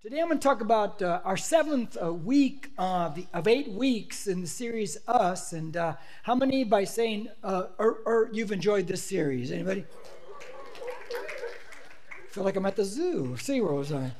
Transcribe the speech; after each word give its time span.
Today 0.00 0.20
I'm 0.20 0.28
going 0.28 0.38
to 0.38 0.42
talk 0.44 0.60
about 0.60 1.02
uh, 1.02 1.20
our 1.24 1.36
seventh 1.36 1.98
uh, 2.00 2.12
week 2.12 2.70
of, 2.78 3.16
the, 3.16 3.26
of 3.34 3.48
eight 3.48 3.72
weeks 3.72 4.28
in 4.28 4.40
the 4.40 4.46
series 4.46 4.96
Us, 5.08 5.52
and 5.52 5.76
uh, 5.76 5.96
how 6.22 6.36
many 6.36 6.62
by 6.62 6.84
saying 6.84 7.26
uh, 7.42 7.64
or, 7.78 7.98
or 8.06 8.30
you've 8.32 8.52
enjoyed 8.52 8.86
this 8.86 9.02
series? 9.02 9.50
Anybody? 9.50 9.84
I 12.12 12.30
feel 12.30 12.44
like 12.44 12.54
I'm 12.54 12.64
at 12.64 12.76
the 12.76 12.84
zoo, 12.84 13.34
SeaWorld. 13.38 14.12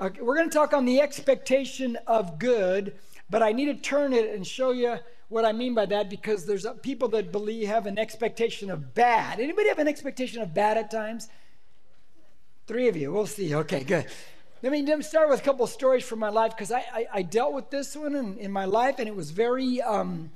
Okay, 0.00 0.20
we're 0.20 0.34
going 0.34 0.50
to 0.50 0.52
talk 0.52 0.72
on 0.72 0.84
the 0.84 1.00
expectation 1.00 1.96
of 2.08 2.40
good, 2.40 2.98
but 3.30 3.40
I 3.40 3.52
need 3.52 3.66
to 3.66 3.74
turn 3.74 4.12
it 4.12 4.34
and 4.34 4.44
show 4.44 4.72
you 4.72 4.96
what 5.28 5.44
I 5.44 5.52
mean 5.52 5.76
by 5.76 5.86
that 5.86 6.10
because 6.10 6.44
there's 6.44 6.66
uh, 6.66 6.72
people 6.72 7.06
that 7.10 7.30
believe 7.30 7.68
have 7.68 7.86
an 7.86 8.00
expectation 8.00 8.68
of 8.68 8.94
bad. 8.94 9.38
Anybody 9.38 9.68
have 9.68 9.78
an 9.78 9.86
expectation 9.86 10.42
of 10.42 10.52
bad 10.52 10.76
at 10.76 10.90
times? 10.90 11.28
Three 12.66 12.88
of 12.88 12.96
you. 12.96 13.12
We'll 13.12 13.28
see. 13.28 13.54
Okay, 13.54 13.84
good. 13.84 14.06
Let 14.62 14.72
me 14.72 15.02
start 15.02 15.30
with 15.30 15.40
a 15.40 15.42
couple 15.42 15.66
stories 15.66 16.04
from 16.04 16.18
my 16.18 16.28
life 16.28 16.54
because 16.54 16.70
I, 16.70 16.84
I, 16.92 17.06
I, 17.14 17.22
dealt 17.22 17.54
with 17.54 17.70
this 17.70 17.96
one 17.96 18.14
in, 18.14 18.36
in, 18.36 18.52
my 18.52 18.66
life 18.66 18.98
and 18.98 19.08
it 19.08 19.16
was 19.16 19.30
very 19.30 19.80
um, 19.80 20.30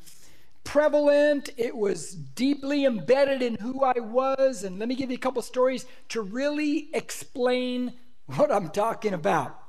prevalent. 0.64 1.50
It 1.58 1.76
was 1.76 2.14
deeply 2.14 2.86
embedded 2.86 3.42
in 3.42 3.56
who 3.56 3.84
I 3.84 4.00
was. 4.00 4.64
And 4.64 4.78
let 4.78 4.88
me 4.88 4.94
give 4.94 5.10
you 5.10 5.16
a 5.16 5.20
couple 5.20 5.42
stories 5.42 5.84
to 6.08 6.22
really 6.22 6.88
explain 6.94 7.92
what 8.24 8.50
I'm 8.50 8.70
talking 8.70 9.12
about. 9.12 9.60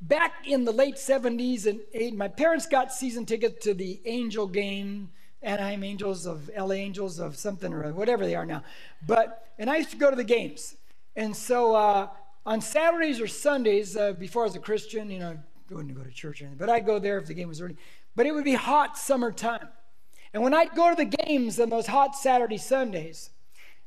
Back 0.00 0.32
in 0.44 0.64
the 0.64 0.72
late 0.72 0.96
70s 0.96 1.66
and 1.66 1.78
80s, 1.94 2.16
my 2.16 2.26
parents 2.26 2.66
got 2.66 2.92
season 2.92 3.24
tickets 3.24 3.62
to 3.66 3.72
the 3.72 4.00
Angel 4.04 4.48
game, 4.48 5.10
Anaheim 5.42 5.84
Angels 5.84 6.26
of 6.26 6.50
LA 6.58 6.74
Angels 6.74 7.20
of 7.20 7.36
something 7.36 7.72
or 7.72 7.92
whatever 7.92 8.26
they 8.26 8.34
are 8.34 8.46
now. 8.46 8.64
But, 9.06 9.46
and 9.60 9.70
I 9.70 9.76
used 9.76 9.92
to 9.92 9.96
go 9.96 10.10
to 10.10 10.16
the 10.16 10.24
games. 10.24 10.74
And 11.14 11.36
so, 11.36 11.76
uh, 11.76 12.08
on 12.46 12.60
Saturdays 12.60 13.20
or 13.20 13.26
Sundays, 13.26 13.96
uh, 13.96 14.12
before 14.12 14.42
I 14.42 14.46
was 14.46 14.56
a 14.56 14.60
Christian, 14.60 15.10
you 15.10 15.18
know, 15.18 15.38
I 15.70 15.74
wouldn't 15.74 15.96
go 15.96 16.02
to 16.02 16.10
church 16.10 16.42
or 16.42 16.44
anything, 16.44 16.58
but 16.58 16.68
I'd 16.68 16.84
go 16.84 16.98
there 16.98 17.18
if 17.18 17.26
the 17.26 17.34
game 17.34 17.48
was 17.48 17.60
early. 17.60 17.76
But 18.14 18.26
it 18.26 18.32
would 18.32 18.44
be 18.44 18.54
hot 18.54 18.98
summertime. 18.98 19.68
And 20.32 20.42
when 20.42 20.52
I'd 20.52 20.74
go 20.74 20.90
to 20.90 20.96
the 20.96 21.04
games 21.04 21.58
on 21.58 21.70
those 21.70 21.86
hot 21.86 22.16
Saturday 22.16 22.58
Sundays, 22.58 23.30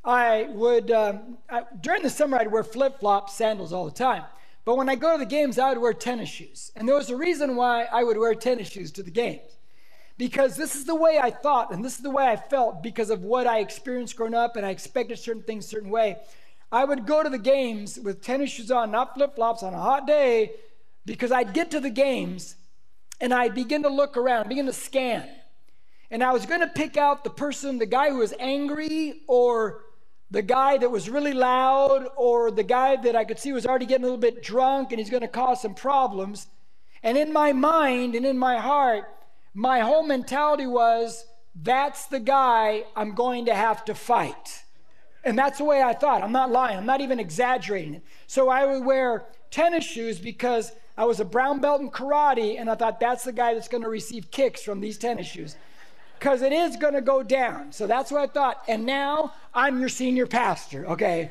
I 0.04 0.48
would, 0.54 0.90
um, 0.92 1.38
I, 1.50 1.64
during 1.82 2.02
the 2.02 2.10
summer, 2.10 2.38
I'd 2.38 2.52
wear 2.52 2.64
flip 2.64 3.00
flops, 3.00 3.34
sandals 3.34 3.74
all 3.74 3.86
the 3.86 3.92
time. 3.92 4.24
But 4.66 4.78
when 4.78 4.90
I 4.90 4.96
go 4.96 5.14
to 5.14 5.18
the 5.18 5.26
games, 5.26 5.60
I 5.60 5.70
would 5.70 5.78
wear 5.78 5.94
tennis 5.94 6.30
shoes. 6.30 6.72
And 6.76 6.88
there 6.88 6.96
was 6.96 7.10
a 7.10 7.16
reason 7.16 7.56
why 7.56 7.86
I 7.86 8.04
would 8.04 8.18
wear 8.18 8.34
tennis 8.34 8.70
shoes 8.70 8.92
to 8.94 9.04
the 9.04 9.12
games. 9.12 9.58
Because 10.18 10.58
this 10.58 10.76
is 10.76 10.86
the 10.86 10.96
way 10.96 11.20
I 11.22 11.30
thought 11.30 11.72
and 11.72 11.86
this 11.86 11.96
is 11.96 12.02
the 12.02 12.10
way 12.10 12.26
I 12.26 12.38
felt 12.38 12.82
because 12.82 13.12
of 13.12 13.24
what 13.24 13.46
I 13.46 13.60
experienced 13.60 14.16
growing 14.16 14.34
up, 14.34 14.56
and 14.56 14.66
I 14.66 14.72
expected 14.72 15.20
certain 15.20 15.44
things 15.44 15.66
a 15.66 15.70
certain 15.70 15.92
way. 15.92 16.18
I 16.72 16.84
would 16.84 17.06
go 17.06 17.24
to 17.24 17.30
the 17.30 17.38
games 17.38 17.98
with 17.98 18.22
tennis 18.22 18.52
shoes 18.52 18.72
on, 18.72 18.92
not 18.92 19.16
flip 19.16 19.36
flops, 19.36 19.64
on 19.64 19.74
a 19.74 19.80
hot 19.80 20.06
day, 20.06 20.52
because 21.06 21.32
I'd 21.32 21.54
get 21.54 21.72
to 21.72 21.80
the 21.80 21.90
games 21.90 22.56
and 23.22 23.34
I'd 23.34 23.56
begin 23.56 23.84
to 23.84 23.90
look 23.90 24.18
around, 24.18 24.50
begin 24.50 24.66
to 24.66 24.74
scan. 24.74 25.28
And 26.12 26.24
I 26.24 26.32
was 26.32 26.46
going 26.46 26.62
to 26.62 26.68
pick 26.68 26.98
out 26.98 27.24
the 27.24 27.30
person, 27.30 27.80
the 27.80 27.86
guy 27.86 28.10
who 28.10 28.18
was 28.18 28.34
angry, 28.40 29.22
or 29.28 29.84
the 30.30 30.42
guy 30.42 30.78
that 30.78 30.90
was 30.90 31.10
really 31.10 31.34
loud, 31.34 32.08
or 32.18 32.52
the 32.52 32.64
guy 32.64 32.98
that 32.98 33.16
I 33.16 33.24
could 33.24 33.40
see 33.40 33.54
was 33.54 33.66
already 33.66 33.86
getting 33.86 34.04
a 34.04 34.08
little 34.08 34.20
bit 34.20 34.44
drunk 34.44 34.92
and 34.92 35.00
he's 35.00 35.10
going 35.10 35.22
to 35.22 35.28
cause 35.28 35.62
some 35.62 35.74
problems. 35.74 36.48
And 37.02 37.18
in 37.18 37.32
my 37.32 37.54
mind 37.54 38.16
and 38.16 38.26
in 38.26 38.38
my 38.38 38.58
heart, 38.58 39.06
my 39.54 39.80
whole 39.80 40.04
mentality 40.04 40.68
was 40.68 41.26
that's 41.56 42.08
the 42.08 42.20
guy 42.20 42.84
I'm 42.96 43.16
going 43.16 43.46
to 43.46 43.56
have 43.56 43.86
to 43.86 43.96
fight. 43.96 44.64
And 45.24 45.38
that's 45.38 45.58
the 45.58 45.66
way 45.66 45.82
I 45.82 45.94
thought. 45.94 46.24
I'm 46.24 46.32
not 46.32 46.52
lying. 46.52 46.78
I'm 46.78 46.86
not 46.86 47.02
even 47.02 47.20
exaggerating 47.20 47.96
it. 47.96 48.04
So 48.28 48.50
I 48.50 48.66
would 48.66 48.86
wear 48.86 49.26
tennis 49.52 49.84
shoes 49.84 50.20
because 50.20 50.72
I 50.98 51.06
was 51.06 51.20
a 51.20 51.26
brown 51.26 51.60
belt 51.60 51.82
in 51.82 51.92
karate, 51.92 52.60
and 52.60 52.70
I 52.70 52.76
thought 52.76 53.00
that's 53.00 53.24
the 53.24 53.32
guy 53.32 53.54
that's 53.54 53.68
going 53.68 53.84
to 53.84 53.90
receive 53.90 54.32
kicks 54.32 54.64
from 54.64 54.80
these 54.80 54.98
tennis 54.98 55.28
shoes. 55.28 55.56
Because 56.18 56.42
it 56.42 56.52
is 56.52 56.78
going 56.78 56.94
to 56.94 57.02
go 57.02 57.22
down. 57.22 57.72
So 57.72 57.86
that's 57.86 58.12
what 58.12 58.22
I 58.22 58.28
thought. 58.28 58.64
And 58.68 58.86
now 58.86 59.34
I'm 59.54 59.80
your 59.80 59.90
senior 59.90 60.26
pastor, 60.26 60.88
okay? 60.88 61.30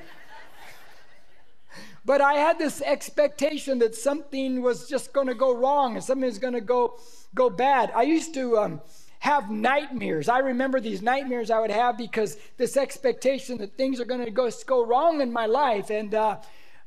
but 2.05 2.21
I 2.21 2.35
had 2.35 2.59
this 2.59 2.81
expectation 2.83 3.81
that 3.81 3.97
something 3.97 4.63
was 4.63 4.89
just 4.89 5.13
going 5.13 5.27
to 5.27 5.35
go 5.35 5.57
wrong 5.57 5.97
and 5.97 6.05
something 6.05 6.25
was 6.25 6.39
going 6.39 6.55
to 6.55 6.61
go 6.61 6.99
go 7.35 7.51
bad. 7.51 7.93
I 7.95 8.03
used 8.03 8.33
to 8.35 8.59
um, 8.59 8.81
have 9.27 9.51
nightmares. 9.51 10.29
I 10.29 10.39
remember 10.39 10.81
these 10.81 11.03
nightmares 11.03 11.51
I 11.51 11.59
would 11.59 11.73
have 11.73 11.99
because 11.99 12.37
this 12.59 12.77
expectation 12.77 13.59
that 13.59 13.77
things 13.77 13.99
are 13.99 14.05
going 14.05 14.25
to 14.25 14.31
go, 14.31 14.49
go 14.67 14.87
wrong 14.87 15.21
in 15.21 15.33
my 15.33 15.47
life. 15.47 15.91
And 15.91 16.15
uh, 16.15 16.37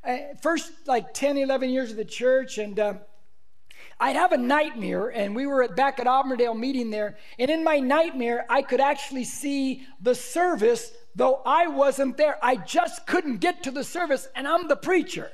uh, 0.02 0.16
first, 0.40 0.72
like 0.86 1.12
10, 1.12 1.36
11 1.36 1.68
years 1.68 1.90
of 1.90 1.98
the 1.98 2.04
church, 2.04 2.56
and 2.56 2.80
uh, 2.80 2.94
I'd 4.00 4.16
have 4.16 4.32
a 4.32 4.38
nightmare, 4.38 5.08
and 5.08 5.36
we 5.36 5.46
were 5.46 5.62
at, 5.62 5.76
back 5.76 6.00
at 6.00 6.06
Auburndale 6.06 6.54
meeting 6.54 6.90
there. 6.90 7.18
And 7.38 7.50
in 7.50 7.62
my 7.62 7.78
nightmare, 7.78 8.46
I 8.48 8.62
could 8.62 8.80
actually 8.80 9.24
see 9.24 9.86
the 10.00 10.14
service, 10.14 10.92
though 11.14 11.42
I 11.44 11.66
wasn't 11.66 12.16
there. 12.16 12.38
I 12.42 12.56
just 12.56 13.06
couldn't 13.06 13.38
get 13.38 13.64
to 13.64 13.70
the 13.70 13.84
service, 13.84 14.28
and 14.34 14.48
I'm 14.48 14.66
the 14.66 14.76
preacher. 14.76 15.30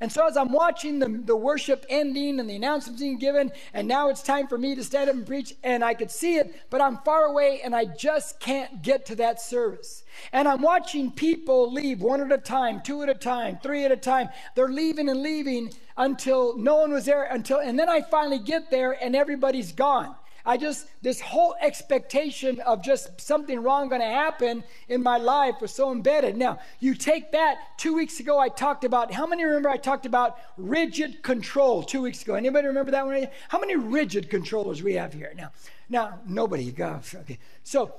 And 0.00 0.12
so 0.12 0.26
as 0.26 0.36
I'm 0.36 0.52
watching 0.52 0.98
the, 0.98 1.08
the 1.08 1.36
worship 1.36 1.86
ending 1.88 2.38
and 2.40 2.48
the 2.48 2.56
announcements 2.56 3.00
being 3.00 3.18
given, 3.18 3.52
and 3.72 3.88
now 3.88 4.08
it's 4.08 4.22
time 4.22 4.46
for 4.46 4.58
me 4.58 4.74
to 4.74 4.84
stand 4.84 5.08
up 5.08 5.16
and 5.16 5.26
preach, 5.26 5.54
and 5.62 5.84
I 5.84 5.94
could 5.94 6.10
see 6.10 6.36
it, 6.36 6.54
but 6.70 6.80
I'm 6.80 6.98
far 6.98 7.24
away 7.24 7.60
and 7.62 7.74
I 7.74 7.84
just 7.84 8.40
can't 8.40 8.82
get 8.82 9.06
to 9.06 9.16
that 9.16 9.40
service. 9.40 10.04
And 10.32 10.46
I'm 10.46 10.62
watching 10.62 11.10
people 11.10 11.72
leave 11.72 12.00
one 12.00 12.20
at 12.20 12.32
a 12.32 12.38
time, 12.38 12.82
two 12.82 13.02
at 13.02 13.08
a 13.08 13.14
time, 13.14 13.58
three 13.62 13.84
at 13.84 13.92
a 13.92 13.96
time. 13.96 14.28
They're 14.54 14.68
leaving 14.68 15.08
and 15.08 15.22
leaving 15.22 15.72
until 15.96 16.56
no 16.56 16.76
one 16.76 16.92
was 16.92 17.06
there 17.06 17.24
until 17.24 17.58
and 17.58 17.78
then 17.78 17.88
I 17.88 18.02
finally 18.02 18.38
get 18.38 18.70
there 18.70 18.92
and 18.92 19.16
everybody's 19.16 19.72
gone. 19.72 20.14
I 20.46 20.56
just, 20.56 20.86
this 21.02 21.20
whole 21.20 21.56
expectation 21.60 22.60
of 22.60 22.82
just 22.82 23.20
something 23.20 23.60
wrong 23.62 23.88
going 23.88 24.00
to 24.00 24.06
happen 24.06 24.62
in 24.88 25.02
my 25.02 25.18
life 25.18 25.56
was 25.60 25.72
so 25.72 25.90
embedded. 25.90 26.36
Now, 26.36 26.60
you 26.78 26.94
take 26.94 27.32
that, 27.32 27.56
two 27.76 27.94
weeks 27.94 28.20
ago, 28.20 28.38
I 28.38 28.48
talked 28.48 28.84
about, 28.84 29.12
how 29.12 29.26
many 29.26 29.44
remember 29.44 29.68
I 29.68 29.76
talked 29.76 30.06
about 30.06 30.38
rigid 30.56 31.24
control 31.24 31.82
two 31.82 32.00
weeks 32.00 32.22
ago? 32.22 32.34
Anybody 32.34 32.68
remember 32.68 32.92
that 32.92 33.04
one? 33.04 33.26
How 33.48 33.58
many 33.58 33.74
rigid 33.74 34.30
controllers 34.30 34.84
we 34.84 34.94
have 34.94 35.12
here? 35.12 35.32
Now, 35.36 35.50
now, 35.88 36.20
nobody, 36.26 36.72
okay. 36.80 37.38
So, 37.64 37.94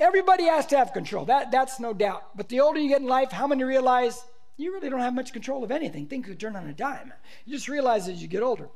everybody 0.00 0.44
has 0.44 0.66
to 0.66 0.78
have 0.78 0.94
control. 0.94 1.26
That, 1.26 1.50
that's 1.50 1.78
no 1.78 1.92
doubt. 1.92 2.36
But 2.36 2.48
the 2.48 2.60
older 2.60 2.80
you 2.80 2.88
get 2.88 3.02
in 3.02 3.06
life, 3.06 3.30
how 3.30 3.46
many 3.46 3.62
realize 3.62 4.24
you 4.56 4.72
really 4.72 4.88
don't 4.88 5.00
have 5.00 5.14
much 5.14 5.32
control 5.32 5.62
of 5.62 5.70
anything? 5.70 6.06
Things 6.06 6.26
could 6.26 6.40
turn 6.40 6.56
on 6.56 6.66
a 6.66 6.72
dime. 6.72 7.12
You 7.44 7.54
just 7.54 7.68
realize 7.68 8.08
as 8.08 8.22
you 8.22 8.28
get 8.28 8.42
older. 8.42 8.68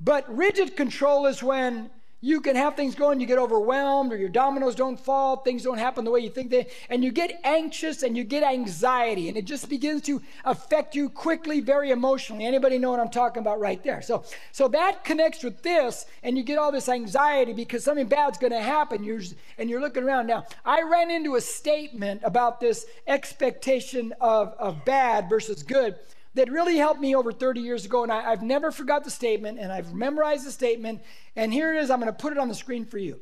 But 0.00 0.24
rigid 0.34 0.76
control 0.76 1.26
is 1.26 1.42
when 1.42 1.90
you 2.24 2.40
can 2.40 2.56
have 2.56 2.74
things 2.74 2.94
going, 2.94 3.20
you 3.20 3.26
get 3.26 3.36
overwhelmed, 3.36 4.10
or 4.10 4.16
your 4.16 4.30
dominoes 4.30 4.74
don't 4.74 4.98
fall, 4.98 5.36
things 5.36 5.62
don't 5.62 5.76
happen 5.76 6.06
the 6.06 6.10
way 6.10 6.20
you 6.20 6.30
think 6.30 6.48
they, 6.48 6.66
and 6.88 7.04
you 7.04 7.12
get 7.12 7.38
anxious 7.44 8.02
and 8.02 8.16
you 8.16 8.24
get 8.24 8.42
anxiety, 8.42 9.28
and 9.28 9.36
it 9.36 9.44
just 9.44 9.68
begins 9.68 10.00
to 10.00 10.22
affect 10.46 10.94
you 10.94 11.10
quickly, 11.10 11.60
very 11.60 11.90
emotionally. 11.90 12.46
Anybody 12.46 12.78
know 12.78 12.90
what 12.90 12.98
I'm 12.98 13.10
talking 13.10 13.42
about 13.42 13.60
right 13.60 13.82
there? 13.84 14.00
So, 14.00 14.24
so 14.52 14.68
that 14.68 15.04
connects 15.04 15.44
with 15.44 15.62
this, 15.62 16.06
and 16.22 16.38
you 16.38 16.42
get 16.42 16.56
all 16.56 16.72
this 16.72 16.88
anxiety 16.88 17.52
because 17.52 17.84
something 17.84 18.06
bad's 18.06 18.38
going 18.38 18.54
to 18.54 18.62
happen. 18.62 19.04
You're, 19.04 19.20
and 19.58 19.68
you're 19.68 19.82
looking 19.82 20.02
around. 20.02 20.26
Now, 20.26 20.46
I 20.64 20.80
ran 20.80 21.10
into 21.10 21.34
a 21.34 21.42
statement 21.42 22.22
about 22.24 22.58
this 22.58 22.86
expectation 23.06 24.14
of, 24.18 24.54
of 24.58 24.82
bad 24.86 25.28
versus 25.28 25.62
good 25.62 25.96
that 26.34 26.50
really 26.50 26.76
helped 26.76 27.00
me 27.00 27.14
over 27.14 27.32
30 27.32 27.60
years 27.60 27.84
ago. 27.84 28.02
And 28.02 28.12
I, 28.12 28.30
have 28.30 28.42
never 28.42 28.70
forgot 28.70 29.04
the 29.04 29.10
statement, 29.10 29.58
and 29.58 29.72
I've 29.72 29.94
memorized 29.94 30.46
the 30.46 30.50
statement. 30.50 31.02
And 31.36 31.52
here 31.52 31.74
it 31.74 31.82
is. 31.82 31.90
I'm 31.90 32.00
going 32.00 32.12
to 32.12 32.18
put 32.18 32.32
it 32.32 32.38
on 32.38 32.48
the 32.48 32.54
screen 32.54 32.84
for 32.84 32.98
you. 32.98 33.20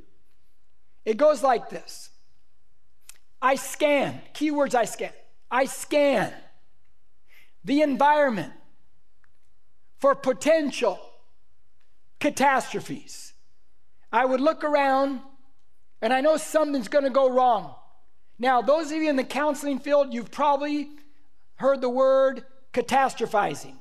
It 1.05 1.17
goes 1.17 1.43
like 1.43 1.69
this 1.69 2.11
I 3.41 3.57
scan, 3.57 4.21
keywords 4.35 4.75
I 4.75 4.85
scan. 4.85 5.13
I 5.51 5.67
scan 5.67 6.33
the 7.65 7.83
environment 7.83 8.53
for 9.99 10.15
potential 10.15 10.99
catastrophes. 12.19 13.35
I 14.11 14.25
would 14.25 14.41
look 14.41 14.65
around 14.65 15.21
and 16.01 16.13
I 16.13 16.21
know 16.21 16.37
something's 16.37 16.89
going 16.89 17.05
to 17.05 17.11
go 17.11 17.31
wrong. 17.31 17.75
Now, 18.39 18.63
those 18.63 18.91
of 18.91 18.97
you 18.97 19.09
in 19.09 19.17
the 19.17 19.25
counseling 19.25 19.79
field, 19.79 20.13
you've 20.13 20.31
probably 20.31 20.89
heard 21.57 21.81
the 21.81 21.89
word 21.89 22.45
catastrophizing. 22.73 23.77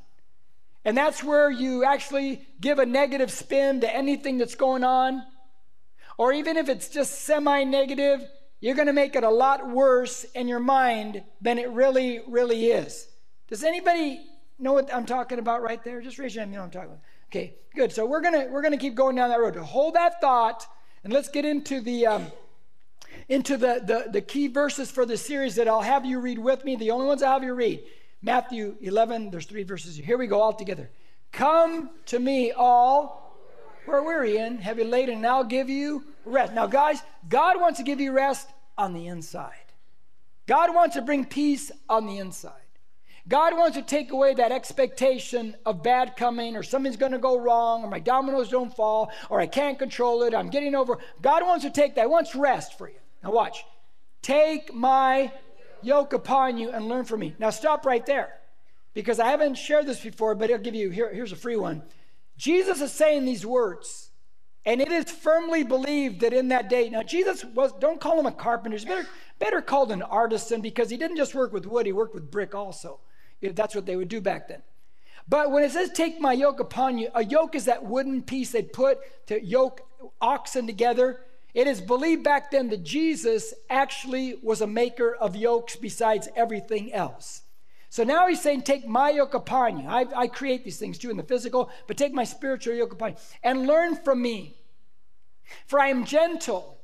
And 0.83 0.97
that's 0.97 1.23
where 1.23 1.49
you 1.49 1.83
actually 1.83 2.47
give 2.59 2.79
a 2.79 2.85
negative 2.85 3.31
spin 3.31 3.81
to 3.81 3.95
anything 3.95 4.37
that's 4.37 4.55
going 4.55 4.83
on. 4.83 5.23
Or 6.17 6.33
even 6.33 6.57
if 6.57 6.69
it's 6.69 6.89
just 6.89 7.21
semi 7.21 7.63
negative, 7.63 8.27
you're 8.59 8.75
going 8.75 8.87
to 8.87 8.93
make 8.93 9.15
it 9.15 9.23
a 9.23 9.29
lot 9.29 9.69
worse 9.69 10.23
in 10.35 10.47
your 10.47 10.59
mind 10.59 11.23
than 11.41 11.57
it 11.57 11.69
really, 11.71 12.21
really 12.27 12.67
is. 12.67 13.07
Does 13.47 13.63
anybody 13.63 14.21
know 14.59 14.73
what 14.73 14.93
I'm 14.93 15.05
talking 15.05 15.39
about 15.39 15.61
right 15.61 15.83
there? 15.83 16.01
Just 16.01 16.19
raise 16.19 16.35
your 16.35 16.43
hand. 16.43 16.51
You 16.51 16.57
know 16.57 16.63
what 16.63 16.67
I'm 16.67 16.71
talking 16.71 16.89
about. 16.89 17.01
Okay, 17.29 17.55
good. 17.75 17.91
So 17.91 18.05
we're 18.05 18.21
gonna 18.21 18.47
we're 18.49 18.61
gonna 18.61 18.77
keep 18.77 18.95
going 18.95 19.15
down 19.15 19.29
that 19.29 19.39
road. 19.39 19.53
To 19.53 19.63
hold 19.63 19.95
that 19.95 20.19
thought, 20.19 20.67
and 21.03 21.13
let's 21.13 21.29
get 21.29 21.45
into 21.45 21.79
the 21.79 22.05
um, 22.05 22.27
into 23.29 23.57
the, 23.57 23.81
the 23.85 24.11
the 24.11 24.21
key 24.21 24.47
verses 24.47 24.91
for 24.91 25.05
the 25.05 25.17
series 25.17 25.55
that 25.55 25.67
I'll 25.67 25.81
have 25.81 26.05
you 26.05 26.19
read 26.19 26.39
with 26.39 26.65
me. 26.65 26.75
The 26.75 26.91
only 26.91 27.07
ones 27.07 27.23
I'll 27.23 27.33
have 27.33 27.43
you 27.43 27.53
read. 27.53 27.81
Matthew 28.21 28.75
11, 28.81 29.31
there's 29.31 29.45
three 29.45 29.63
verses. 29.63 29.95
Here 29.95 30.17
we 30.17 30.27
go 30.27 30.41
all 30.41 30.53
together. 30.53 30.89
Come 31.31 31.89
to 32.07 32.19
me, 32.19 32.51
all 32.51 33.35
who 33.85 33.91
are 33.91 34.03
weary 34.03 34.37
and 34.37 34.59
heavy 34.59 34.83
laden, 34.83 35.17
and 35.17 35.27
I'll 35.27 35.43
give 35.43 35.69
you 35.69 36.03
rest. 36.25 36.53
Now, 36.53 36.67
guys, 36.67 37.01
God 37.29 37.59
wants 37.59 37.79
to 37.79 37.83
give 37.83 37.99
you 37.99 38.11
rest 38.11 38.47
on 38.77 38.93
the 38.93 39.07
inside. 39.07 39.53
God 40.45 40.73
wants 40.75 40.95
to 40.95 41.01
bring 41.01 41.25
peace 41.25 41.71
on 41.89 42.05
the 42.05 42.19
inside. 42.19 42.53
God 43.27 43.55
wants 43.55 43.77
to 43.77 43.83
take 43.83 44.11
away 44.11 44.33
that 44.33 44.51
expectation 44.51 45.55
of 45.65 45.83
bad 45.83 46.17
coming 46.17 46.55
or 46.55 46.63
something's 46.63 46.97
going 46.97 47.11
to 47.11 47.19
go 47.19 47.39
wrong 47.39 47.83
or 47.83 47.89
my 47.89 47.99
dominoes 47.99 48.49
don't 48.49 48.75
fall 48.75 49.11
or 49.29 49.39
I 49.39 49.45
can't 49.45 49.77
control 49.77 50.23
it. 50.23 50.33
I'm 50.33 50.49
getting 50.49 50.73
over. 50.73 50.97
God 51.21 51.43
wants 51.45 51.63
to 51.63 51.71
take 51.71 51.95
that. 51.95 52.01
He 52.01 52.07
wants 52.07 52.35
rest 52.35 52.77
for 52.77 52.89
you. 52.89 52.95
Now, 53.23 53.31
watch. 53.31 53.63
Take 54.23 54.73
my 54.73 55.31
yoke 55.83 56.13
upon 56.13 56.57
you 56.57 56.69
and 56.71 56.87
learn 56.87 57.05
from 57.05 57.19
me. 57.19 57.35
Now, 57.39 57.49
stop 57.49 57.85
right 57.85 58.05
there 58.05 58.33
because 58.93 59.19
I 59.19 59.29
haven't 59.29 59.55
shared 59.55 59.87
this 59.87 59.99
before, 59.99 60.35
but 60.35 60.51
I'll 60.51 60.57
give 60.57 60.75
you 60.75 60.89
here, 60.89 61.13
here's 61.13 61.31
a 61.31 61.37
free 61.37 61.55
one. 61.55 61.83
Jesus 62.37 62.81
is 62.81 62.91
saying 62.91 63.25
these 63.25 63.45
words, 63.45 64.09
and 64.65 64.81
it 64.81 64.91
is 64.91 65.11
firmly 65.11 65.63
believed 65.63 66.21
that 66.21 66.33
in 66.33 66.49
that 66.49 66.69
day, 66.69 66.89
now 66.89 67.03
Jesus 67.03 67.43
was, 67.43 67.71
don't 67.73 68.01
call 68.01 68.19
him 68.19 68.25
a 68.25 68.31
carpenter, 68.31 68.77
he's 68.77 68.85
better, 68.85 69.07
better 69.39 69.61
called 69.61 69.91
an 69.91 70.01
artisan 70.01 70.61
because 70.61 70.89
he 70.89 70.97
didn't 70.97 71.17
just 71.17 71.35
work 71.35 71.53
with 71.53 71.65
wood, 71.65 71.85
he 71.85 71.91
worked 71.91 72.13
with 72.13 72.31
brick 72.31 72.55
also. 72.55 72.99
If 73.41 73.55
that's 73.55 73.73
what 73.73 73.87
they 73.87 73.95
would 73.95 74.07
do 74.07 74.21
back 74.21 74.47
then. 74.47 74.61
But 75.27 75.51
when 75.51 75.63
it 75.63 75.71
says, 75.71 75.91
take 75.91 76.19
my 76.19 76.33
yoke 76.33 76.59
upon 76.59 76.97
you, 76.97 77.09
a 77.15 77.23
yoke 77.23 77.55
is 77.55 77.65
that 77.65 77.85
wooden 77.85 78.21
piece 78.21 78.51
they 78.51 78.63
put 78.63 78.99
to 79.27 79.43
yoke 79.43 79.81
oxen 80.19 80.67
together. 80.67 81.21
It 81.53 81.67
is 81.67 81.81
believed 81.81 82.23
back 82.23 82.51
then 82.51 82.69
that 82.69 82.83
Jesus 82.83 83.53
actually 83.69 84.35
was 84.41 84.61
a 84.61 84.67
maker 84.67 85.13
of 85.15 85.35
yokes 85.35 85.75
besides 85.75 86.29
everything 86.35 86.93
else. 86.93 87.41
So 87.89 88.05
now 88.05 88.27
he's 88.27 88.41
saying, 88.41 88.61
Take 88.61 88.87
my 88.87 89.09
yoke 89.09 89.33
upon 89.33 89.79
you. 89.79 89.87
I, 89.87 90.05
I, 90.15 90.27
create 90.27 90.63
these 90.63 90.77
things 90.77 90.97
too 90.97 91.09
in 91.09 91.17
the 91.17 91.23
physical, 91.23 91.69
but 91.87 91.97
take 91.97 92.13
my 92.13 92.23
spiritual 92.23 92.73
yoke 92.73 92.93
upon 92.93 93.11
you 93.11 93.17
and 93.43 93.67
learn 93.67 93.97
from 93.97 94.21
me. 94.21 94.55
For 95.67 95.77
I 95.77 95.87
am 95.87 96.05
gentle 96.05 96.77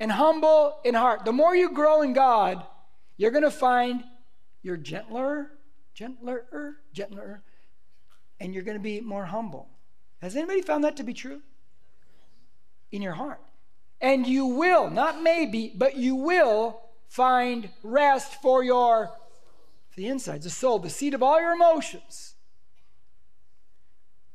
and 0.00 0.10
humble 0.10 0.80
in 0.84 0.94
heart. 0.94 1.24
The 1.24 1.32
more 1.32 1.54
you 1.54 1.70
grow 1.70 2.02
in 2.02 2.14
God, 2.14 2.66
you're 3.16 3.30
going 3.30 3.44
to 3.44 3.50
find 3.52 4.02
you're 4.62 4.76
gentler, 4.76 5.52
gentler, 5.94 6.76
gentler, 6.92 7.42
and 8.40 8.52
you're 8.52 8.64
going 8.64 8.76
to 8.76 8.82
be 8.82 9.00
more 9.00 9.26
humble. 9.26 9.68
Has 10.20 10.34
anybody 10.34 10.62
found 10.62 10.82
that 10.82 10.96
to 10.96 11.04
be 11.04 11.14
true? 11.14 11.42
In 12.90 13.02
your 13.02 13.12
heart. 13.12 13.40
And 14.02 14.26
you 14.26 14.46
will, 14.46 14.90
not 14.90 15.22
maybe, 15.22 15.72
but 15.74 15.96
you 15.96 16.16
will 16.16 16.80
find 17.08 17.70
rest 17.82 18.42
for 18.42 18.64
your 18.64 19.10
the 19.94 20.08
insides, 20.08 20.44
the 20.44 20.50
soul, 20.50 20.78
the 20.78 20.90
seat 20.90 21.14
of 21.14 21.22
all 21.22 21.40
your 21.40 21.52
emotions. 21.52 22.34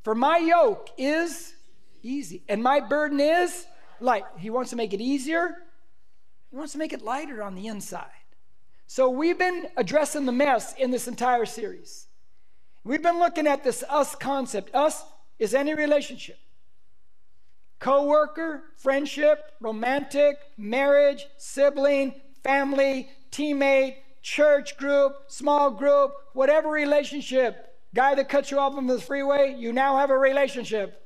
For 0.03 0.15
my 0.15 0.37
yoke 0.37 0.89
is 0.97 1.55
easy, 2.03 2.43
and 2.47 2.61
my 2.61 2.79
burden 2.79 3.19
is 3.19 3.65
light. 3.99 4.23
He 4.37 4.49
wants 4.49 4.69
to 4.69 4.75
make 4.75 4.93
it 4.93 5.01
easier, 5.01 5.55
he 6.49 6.55
wants 6.55 6.73
to 6.73 6.77
make 6.77 6.93
it 6.93 7.01
lighter 7.01 7.43
on 7.43 7.55
the 7.55 7.67
inside. 7.67 8.05
So 8.85 9.09
we've 9.09 9.37
been 9.37 9.67
addressing 9.75 10.25
the 10.25 10.31
mess 10.31 10.73
in 10.75 10.91
this 10.91 11.07
entire 11.07 11.45
series. 11.45 12.07
We've 12.85 13.03
been 13.03 13.19
looking 13.19 13.47
at 13.47 13.63
this 13.65 13.83
us 13.89 14.15
concept. 14.15 14.73
Us 14.73 15.03
is 15.39 15.53
any 15.53 15.73
relationship. 15.73 16.39
Co-worker, 17.79 18.63
friendship, 18.75 19.51
romantic, 19.59 20.37
marriage, 20.57 21.27
sibling, 21.37 22.15
family, 22.43 23.09
teammate, 23.31 23.97
church 24.21 24.77
group, 24.77 25.15
small 25.27 25.69
group, 25.71 26.11
whatever 26.33 26.69
relationship. 26.69 27.75
Guy 27.93 28.15
that 28.15 28.29
cuts 28.29 28.51
you 28.51 28.59
off 28.59 28.73
on 28.73 28.87
the 28.87 28.99
freeway, 28.99 29.55
you 29.57 29.71
now 29.71 29.97
have 29.97 30.09
a 30.09 30.17
relationship. 30.17 31.03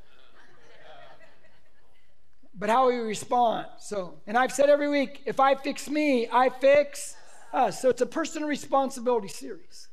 but 2.53 2.69
how 2.69 2.87
we 2.87 2.95
respond. 2.95 3.65
So, 3.79 4.15
and 4.27 4.37
I've 4.37 4.51
said 4.51 4.69
every 4.69 4.87
week, 4.87 5.23
if 5.25 5.39
I 5.39 5.55
fix 5.55 5.89
me, 5.89 6.27
I 6.31 6.49
fix 6.49 7.15
us. 7.53 7.81
So 7.81 7.89
it's 7.89 8.01
a 8.01 8.05
personal 8.05 8.47
responsibility 8.47 9.27
series. 9.27 9.87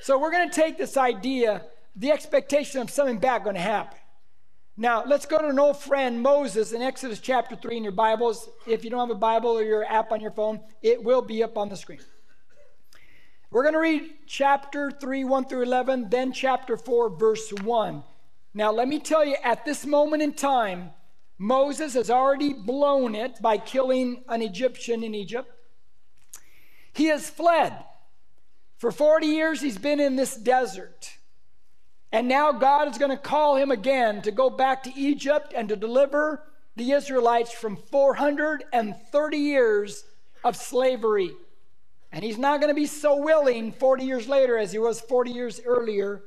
So 0.00 0.18
we're 0.18 0.32
going 0.32 0.48
to 0.48 0.54
take 0.54 0.78
this 0.78 0.96
idea, 0.96 1.62
the 1.94 2.10
expectation 2.10 2.80
of 2.80 2.90
something 2.90 3.18
bad 3.18 3.44
going 3.44 3.54
to 3.54 3.62
happen. 3.62 3.98
Now, 4.76 5.04
let's 5.04 5.26
go 5.26 5.38
to 5.38 5.48
an 5.48 5.58
old 5.58 5.76
friend, 5.76 6.22
Moses, 6.22 6.72
in 6.72 6.80
Exodus 6.80 7.18
chapter 7.18 7.54
3 7.54 7.76
in 7.76 7.82
your 7.82 7.92
Bibles. 7.92 8.48
If 8.66 8.84
you 8.84 8.90
don't 8.90 9.06
have 9.06 9.14
a 9.14 9.20
Bible 9.20 9.50
or 9.50 9.62
your 9.62 9.84
app 9.84 10.12
on 10.12 10.20
your 10.22 10.30
phone, 10.30 10.60
it 10.80 11.04
will 11.04 11.20
be 11.20 11.42
up 11.42 11.58
on 11.58 11.68
the 11.68 11.76
screen. 11.76 12.00
We're 13.50 13.64
going 13.64 13.74
to 13.74 13.80
read 13.80 14.10
chapter 14.26 14.90
3, 14.90 15.24
1 15.24 15.44
through 15.44 15.64
11, 15.64 16.08
then 16.08 16.32
chapter 16.32 16.78
4, 16.78 17.10
verse 17.10 17.52
1. 17.52 18.02
Now, 18.54 18.72
let 18.72 18.88
me 18.88 18.98
tell 18.98 19.26
you, 19.26 19.36
at 19.44 19.66
this 19.66 19.84
moment 19.84 20.22
in 20.22 20.32
time, 20.32 20.92
Moses 21.36 21.92
has 21.92 22.08
already 22.08 22.54
blown 22.54 23.14
it 23.14 23.42
by 23.42 23.58
killing 23.58 24.24
an 24.26 24.40
Egyptian 24.40 25.04
in 25.04 25.14
Egypt. 25.14 25.52
He 26.94 27.06
has 27.06 27.28
fled. 27.28 27.74
For 28.78 28.90
40 28.90 29.26
years, 29.26 29.60
he's 29.60 29.78
been 29.78 30.00
in 30.00 30.16
this 30.16 30.34
desert. 30.34 31.18
And 32.12 32.28
now 32.28 32.52
God 32.52 32.88
is 32.88 32.98
going 32.98 33.10
to 33.10 33.16
call 33.16 33.56
him 33.56 33.70
again 33.70 34.20
to 34.22 34.30
go 34.30 34.50
back 34.50 34.82
to 34.82 34.94
Egypt 34.94 35.54
and 35.56 35.68
to 35.70 35.76
deliver 35.76 36.42
the 36.76 36.92
Israelites 36.92 37.52
from 37.52 37.76
430 37.76 39.36
years 39.36 40.04
of 40.44 40.54
slavery. 40.54 41.30
And 42.12 42.22
he's 42.22 42.36
not 42.36 42.60
going 42.60 42.68
to 42.68 42.78
be 42.78 42.86
so 42.86 43.16
willing 43.16 43.72
40 43.72 44.04
years 44.04 44.28
later 44.28 44.58
as 44.58 44.72
he 44.72 44.78
was 44.78 45.00
40 45.00 45.30
years 45.30 45.60
earlier. 45.64 46.24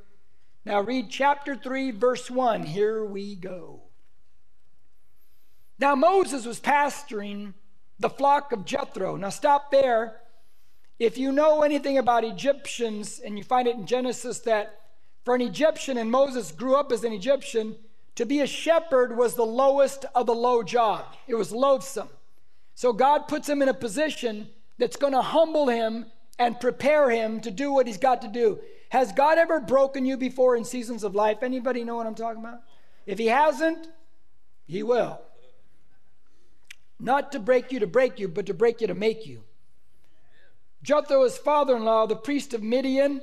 Now, 0.64 0.80
read 0.80 1.08
chapter 1.08 1.54
3, 1.54 1.92
verse 1.92 2.28
1. 2.28 2.64
Here 2.64 3.04
we 3.04 3.36
go. 3.36 3.82
Now, 5.78 5.94
Moses 5.94 6.44
was 6.44 6.58
pasturing 6.58 7.54
the 8.00 8.10
flock 8.10 8.50
of 8.50 8.64
Jethro. 8.64 9.14
Now, 9.16 9.28
stop 9.28 9.70
there. 9.70 10.20
If 10.98 11.18
you 11.18 11.30
know 11.30 11.62
anything 11.62 11.98
about 11.98 12.24
Egyptians, 12.24 13.20
and 13.24 13.38
you 13.38 13.44
find 13.44 13.68
it 13.68 13.76
in 13.76 13.86
Genesis 13.86 14.40
that 14.40 14.80
for 15.26 15.34
an 15.34 15.40
Egyptian, 15.40 15.98
and 15.98 16.08
Moses 16.08 16.52
grew 16.52 16.76
up 16.76 16.92
as 16.92 17.02
an 17.02 17.12
Egyptian, 17.12 17.74
to 18.14 18.24
be 18.24 18.40
a 18.40 18.46
shepherd 18.46 19.16
was 19.16 19.34
the 19.34 19.44
lowest 19.44 20.04
of 20.14 20.26
the 20.26 20.34
low 20.34 20.62
job. 20.62 21.04
It 21.26 21.34
was 21.34 21.50
loathsome. 21.50 22.08
So 22.76 22.92
God 22.92 23.26
puts 23.26 23.48
him 23.48 23.60
in 23.60 23.68
a 23.68 23.74
position 23.74 24.48
that's 24.78 24.94
going 24.96 25.14
to 25.14 25.22
humble 25.22 25.66
him 25.66 26.06
and 26.38 26.60
prepare 26.60 27.10
him 27.10 27.40
to 27.40 27.50
do 27.50 27.72
what 27.72 27.88
he's 27.88 27.98
got 27.98 28.22
to 28.22 28.28
do. 28.28 28.60
Has 28.90 29.10
God 29.10 29.36
ever 29.36 29.58
broken 29.58 30.06
you 30.06 30.16
before 30.16 30.54
in 30.54 30.64
seasons 30.64 31.02
of 31.02 31.16
life? 31.16 31.42
Anybody 31.42 31.82
know 31.82 31.96
what 31.96 32.06
I'm 32.06 32.14
talking 32.14 32.40
about? 32.40 32.60
If 33.04 33.18
he 33.18 33.26
hasn't, 33.26 33.88
he 34.68 34.84
will. 34.84 35.20
Not 37.00 37.32
to 37.32 37.40
break 37.40 37.72
you 37.72 37.80
to 37.80 37.88
break 37.88 38.20
you, 38.20 38.28
but 38.28 38.46
to 38.46 38.54
break 38.54 38.80
you 38.80 38.86
to 38.86 38.94
make 38.94 39.26
you. 39.26 39.42
Jethro, 40.84 41.24
his 41.24 41.36
father 41.36 41.74
in 41.74 41.84
law, 41.84 42.06
the 42.06 42.14
priest 42.14 42.54
of 42.54 42.62
Midian, 42.62 43.22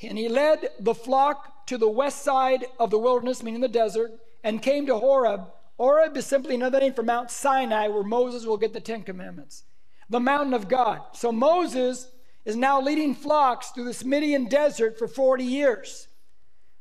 and 0.00 0.18
he 0.18 0.28
led 0.28 0.68
the 0.80 0.94
flock 0.94 1.66
to 1.66 1.78
the 1.78 1.88
west 1.88 2.22
side 2.22 2.66
of 2.78 2.90
the 2.90 2.98
wilderness, 2.98 3.42
meaning 3.42 3.60
the 3.60 3.68
desert, 3.68 4.12
and 4.42 4.62
came 4.62 4.86
to 4.86 4.98
Horeb. 4.98 5.42
Horeb 5.76 6.16
is 6.16 6.26
simply 6.26 6.54
another 6.54 6.80
name 6.80 6.92
for 6.92 7.02
Mount 7.02 7.30
Sinai, 7.30 7.88
where 7.88 8.02
Moses 8.02 8.46
will 8.46 8.56
get 8.56 8.72
the 8.72 8.80
Ten 8.80 9.02
Commandments, 9.02 9.64
the 10.10 10.20
mountain 10.20 10.54
of 10.54 10.68
God. 10.68 11.00
So 11.12 11.32
Moses 11.32 12.08
is 12.44 12.56
now 12.56 12.80
leading 12.80 13.14
flocks 13.14 13.70
through 13.70 13.84
this 13.84 14.04
Midian 14.04 14.46
desert 14.46 14.98
for 14.98 15.06
40 15.06 15.44
years. 15.44 16.08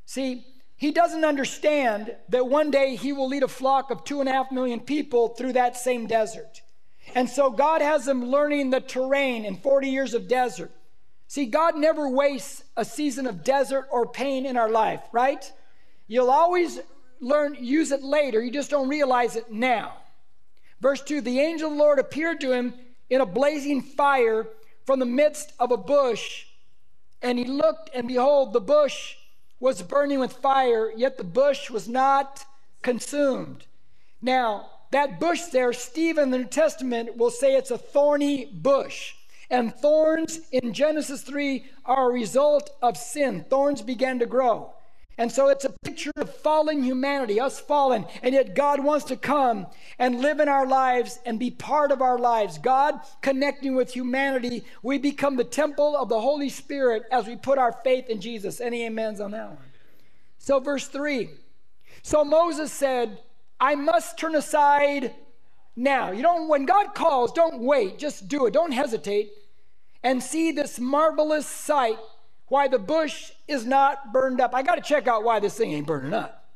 See, 0.06 0.46
he 0.76 0.92
doesn't 0.92 1.24
understand 1.24 2.16
that 2.30 2.48
one 2.48 2.72
day 2.72 2.96
he 2.96 3.14
will 3.14 3.28
lead 3.28 3.44
a 3.44 3.48
flock 3.48 3.92
of 3.92 4.04
two 4.04 4.20
and 4.20 4.28
a 4.28 4.32
half 4.32 4.52
million 4.52 4.80
people 4.80 5.30
through 5.30 5.54
that 5.54 5.78
same 5.78 6.08
desert. 6.08 6.62
And 7.14 7.30
so 7.30 7.52
God 7.52 7.82
has 7.82 8.08
him 8.08 8.26
learning 8.26 8.72
the 8.72 8.80
terrain 8.80 9.46
in 9.46 9.58
40 9.58 9.88
years 9.88 10.14
of 10.14 10.28
desert. 10.28 10.72
See, 11.32 11.46
God 11.46 11.78
never 11.78 12.10
wastes 12.10 12.62
a 12.76 12.84
season 12.84 13.26
of 13.26 13.46
desert 13.46 13.88
or 13.90 14.06
pain 14.06 14.46
in 14.46 14.58
our 14.58 14.70
life, 14.70 15.00
right? 15.14 15.50
You'll 16.10 16.30
always 16.30 16.82
learn, 17.22 17.56
use 17.58 17.94
it 17.94 18.04
later. 18.04 18.44
You 18.44 18.52
just 18.52 18.70
don't 18.70 18.90
realize 18.90 19.38
it 19.38 19.50
now. 19.50 19.94
Verse 20.82 21.02
2 21.02 21.22
The 21.22 21.40
angel 21.40 21.72
of 21.72 21.78
the 21.78 21.82
Lord 21.82 22.00
appeared 22.00 22.42
to 22.42 22.52
him 22.52 22.74
in 23.10 23.22
a 23.22 23.26
blazing 23.26 23.82
fire 23.82 24.46
from 24.86 25.00
the 25.00 25.06
midst 25.06 25.54
of 25.58 25.72
a 25.72 25.78
bush. 25.78 26.48
And 27.22 27.40
he 27.40 27.46
looked, 27.46 27.90
and 27.94 28.10
behold, 28.10 28.52
the 28.52 28.60
bush 28.60 29.16
was 29.58 29.82
burning 29.82 30.20
with 30.20 30.34
fire, 30.34 30.92
yet 30.94 31.18
the 31.18 31.24
bush 31.24 31.70
was 31.70 31.88
not 31.88 32.44
consumed. 32.82 33.68
Now, 34.22 34.70
that 34.92 35.18
bush 35.18 35.44
there, 35.44 35.72
Stephen 35.72 36.26
in 36.26 36.32
the 36.32 36.38
New 36.40 36.44
Testament 36.44 37.16
will 37.16 37.32
say 37.32 37.56
it's 37.56 37.72
a 37.72 37.78
thorny 37.78 38.44
bush. 38.44 39.14
And 39.52 39.76
thorns 39.76 40.40
in 40.54 40.74
Genesis 40.74 41.22
3 41.24 41.66
are 41.86 42.10
a 42.10 42.14
result 42.14 42.70
of 42.82 42.96
sin. 42.96 43.46
Thorns 43.50 43.82
began 43.82 44.18
to 44.20 44.26
grow. 44.26 44.74
And 45.18 45.30
so 45.30 45.50
it's 45.50 45.66
a 45.66 45.74
picture 45.84 46.14
of 46.16 46.34
fallen 46.34 46.82
humanity, 46.84 47.40
us 47.42 47.60
fallen, 47.60 48.06
and 48.24 48.34
yet 48.34 48.56
God 48.56 48.82
wants 48.82 49.06
to 49.06 49.18
come 49.18 49.68
and 50.00 50.22
live 50.22 50.40
in 50.40 50.48
our 50.48 50.66
lives 50.66 51.20
and 51.26 51.38
be 51.38 51.52
part 51.52 51.92
of 51.92 52.02
our 52.02 52.18
lives. 52.18 52.58
God 52.58 53.02
connecting 53.22 53.76
with 53.76 53.94
humanity, 53.94 54.64
we 54.82 54.98
become 54.98 55.36
the 55.36 55.44
temple 55.44 55.98
of 55.98 56.08
the 56.08 56.22
Holy 56.22 56.50
Spirit 56.50 57.04
as 57.12 57.28
we 57.28 57.36
put 57.36 57.58
our 57.58 57.74
faith 57.74 58.10
in 58.10 58.22
Jesus. 58.22 58.62
Any 58.62 58.88
amens 58.88 59.20
on 59.20 59.32
that 59.32 59.50
one? 59.50 59.58
So, 60.38 60.62
verse 60.62 60.88
3 60.88 61.30
So 62.04 62.24
Moses 62.24 62.72
said, 62.72 63.20
I 63.60 63.76
must 63.76 64.18
turn 64.18 64.34
aside 64.34 65.14
now. 65.76 66.12
You 66.12 66.22
don't, 66.22 66.48
when 66.48 66.66
God 66.66 66.96
calls, 66.96 67.34
don't 67.34 67.60
wait, 67.60 68.00
just 68.00 68.30
do 68.30 68.46
it. 68.46 68.54
Don't 68.54 68.72
hesitate 68.72 69.34
and 70.04 70.22
see 70.22 70.52
this 70.52 70.80
marvelous 70.80 71.48
sight 71.48 71.98
why 72.48 72.68
the 72.68 72.80
bush 72.80 73.32
is 73.48 73.66
not 73.66 74.12
burned 74.12 74.42
up. 74.42 74.54
I 74.54 74.62
got 74.62 74.76
to 74.76 74.82
check 74.82 75.08
out 75.08 75.24
why 75.24 75.40
this 75.40 75.58
thing 75.58 75.72
ain't 75.72 75.88
burning 75.88 76.14
up. 76.14 76.50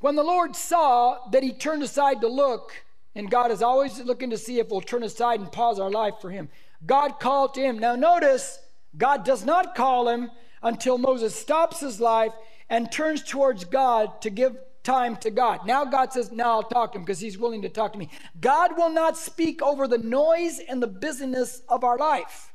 When 0.00 0.14
the 0.14 0.22
Lord 0.22 0.54
saw 0.56 1.28
that 1.30 1.42
he 1.42 1.52
turned 1.52 1.82
aside 1.82 2.20
to 2.20 2.28
look, 2.28 2.72
and 3.14 3.30
God 3.30 3.50
is 3.50 3.62
always 3.62 3.98
looking 4.00 4.30
to 4.30 4.38
see 4.38 4.58
if 4.58 4.68
we'll 4.68 4.80
turn 4.80 5.02
aside 5.02 5.40
and 5.40 5.50
pause 5.50 5.78
our 5.80 5.90
life 5.90 6.14
for 6.20 6.30
him, 6.30 6.48
God 6.84 7.18
called 7.18 7.54
to 7.54 7.60
him. 7.60 7.78
Now, 7.78 7.96
notice, 7.96 8.58
God 8.96 9.24
does 9.24 9.44
not 9.44 9.74
call 9.74 10.08
him 10.08 10.30
until 10.62 10.98
Moses 10.98 11.34
stops 11.34 11.80
his 11.80 12.00
life 12.00 12.32
and 12.68 12.90
turns 12.90 13.22
towards 13.22 13.64
God 13.64 14.20
to 14.22 14.30
give 14.30 14.56
time 14.86 15.16
to 15.16 15.30
God. 15.30 15.66
Now 15.66 15.84
God 15.84 16.12
says, 16.12 16.30
Now 16.30 16.52
I'll 16.52 16.62
talk 16.62 16.92
to 16.92 16.98
him 16.98 17.04
because 17.04 17.18
he's 17.18 17.36
willing 17.36 17.60
to 17.62 17.68
talk 17.68 17.92
to 17.92 17.98
me. 17.98 18.08
God 18.40 18.76
will 18.76 18.88
not 18.88 19.18
speak 19.18 19.60
over 19.60 19.88
the 19.88 19.98
noise 19.98 20.60
and 20.66 20.82
the 20.82 20.86
busyness 20.86 21.60
of 21.68 21.84
our 21.84 21.98
life. 21.98 22.54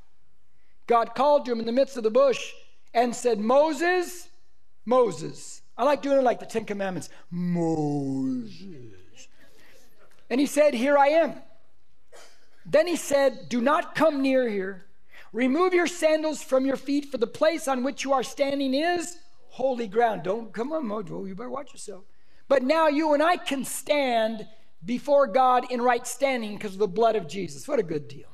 God 0.88 1.14
called 1.14 1.46
to 1.46 1.52
him 1.52 1.60
in 1.60 1.66
the 1.66 1.72
midst 1.72 1.98
of 1.98 2.04
the 2.04 2.10
bush 2.10 2.54
and 2.94 3.14
said, 3.14 3.40
Moses, 3.40 4.30
Moses. 4.86 5.62
I 5.78 5.84
like 5.84 6.02
doing 6.02 6.18
it 6.18 6.24
like 6.24 6.40
the 6.40 6.46
Ten 6.46 6.66
Commandments 6.66 7.10
Moses. 7.30 9.28
And 10.30 10.40
he 10.40 10.46
said, 10.46 10.74
Here 10.74 10.98
I 10.98 11.08
am. 11.08 11.36
Then 12.66 12.88
he 12.88 12.96
said, 12.96 13.50
Do 13.50 13.60
not 13.60 13.94
come 13.94 14.22
near 14.22 14.48
here. 14.48 14.86
Remove 15.34 15.74
your 15.74 15.88
sandals 15.88 16.42
from 16.42 16.66
your 16.66 16.78
feet, 16.78 17.06
for 17.06 17.18
the 17.18 17.28
place 17.28 17.68
on 17.68 17.84
which 17.84 18.04
you 18.04 18.14
are 18.14 18.24
standing 18.24 18.74
is 18.74 19.18
holy 19.50 19.88
ground. 19.88 20.24
Don't 20.24 20.54
come 20.54 20.72
on, 20.72 20.86
Mojo. 20.86 21.28
You 21.28 21.36
better 21.36 21.50
watch 21.50 21.74
yourself. 21.74 22.04
But 22.52 22.64
now 22.64 22.90
you 22.90 23.14
and 23.14 23.24
I 23.24 23.38
can 23.38 23.64
stand 23.64 24.46
before 24.84 25.26
God 25.26 25.72
in 25.72 25.82
right 25.82 26.06
standing 26.06 26.58
because 26.58 26.74
of 26.74 26.80
the 26.80 26.88
blood 26.90 27.16
of 27.16 27.26
Jesus. 27.26 27.66
What 27.66 27.80
a 27.80 27.84
good 27.84 28.10
deal. 28.10 28.28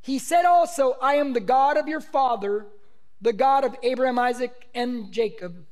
He 0.00 0.18
said 0.18 0.46
also, 0.46 0.96
I 1.02 1.16
am 1.16 1.34
the 1.34 1.40
God 1.40 1.76
of 1.76 1.88
your 1.88 2.00
father, 2.00 2.68
the 3.20 3.34
God 3.34 3.64
of 3.66 3.76
Abraham, 3.82 4.18
Isaac, 4.18 4.70
and 4.74 5.12
Jacob, 5.12 5.66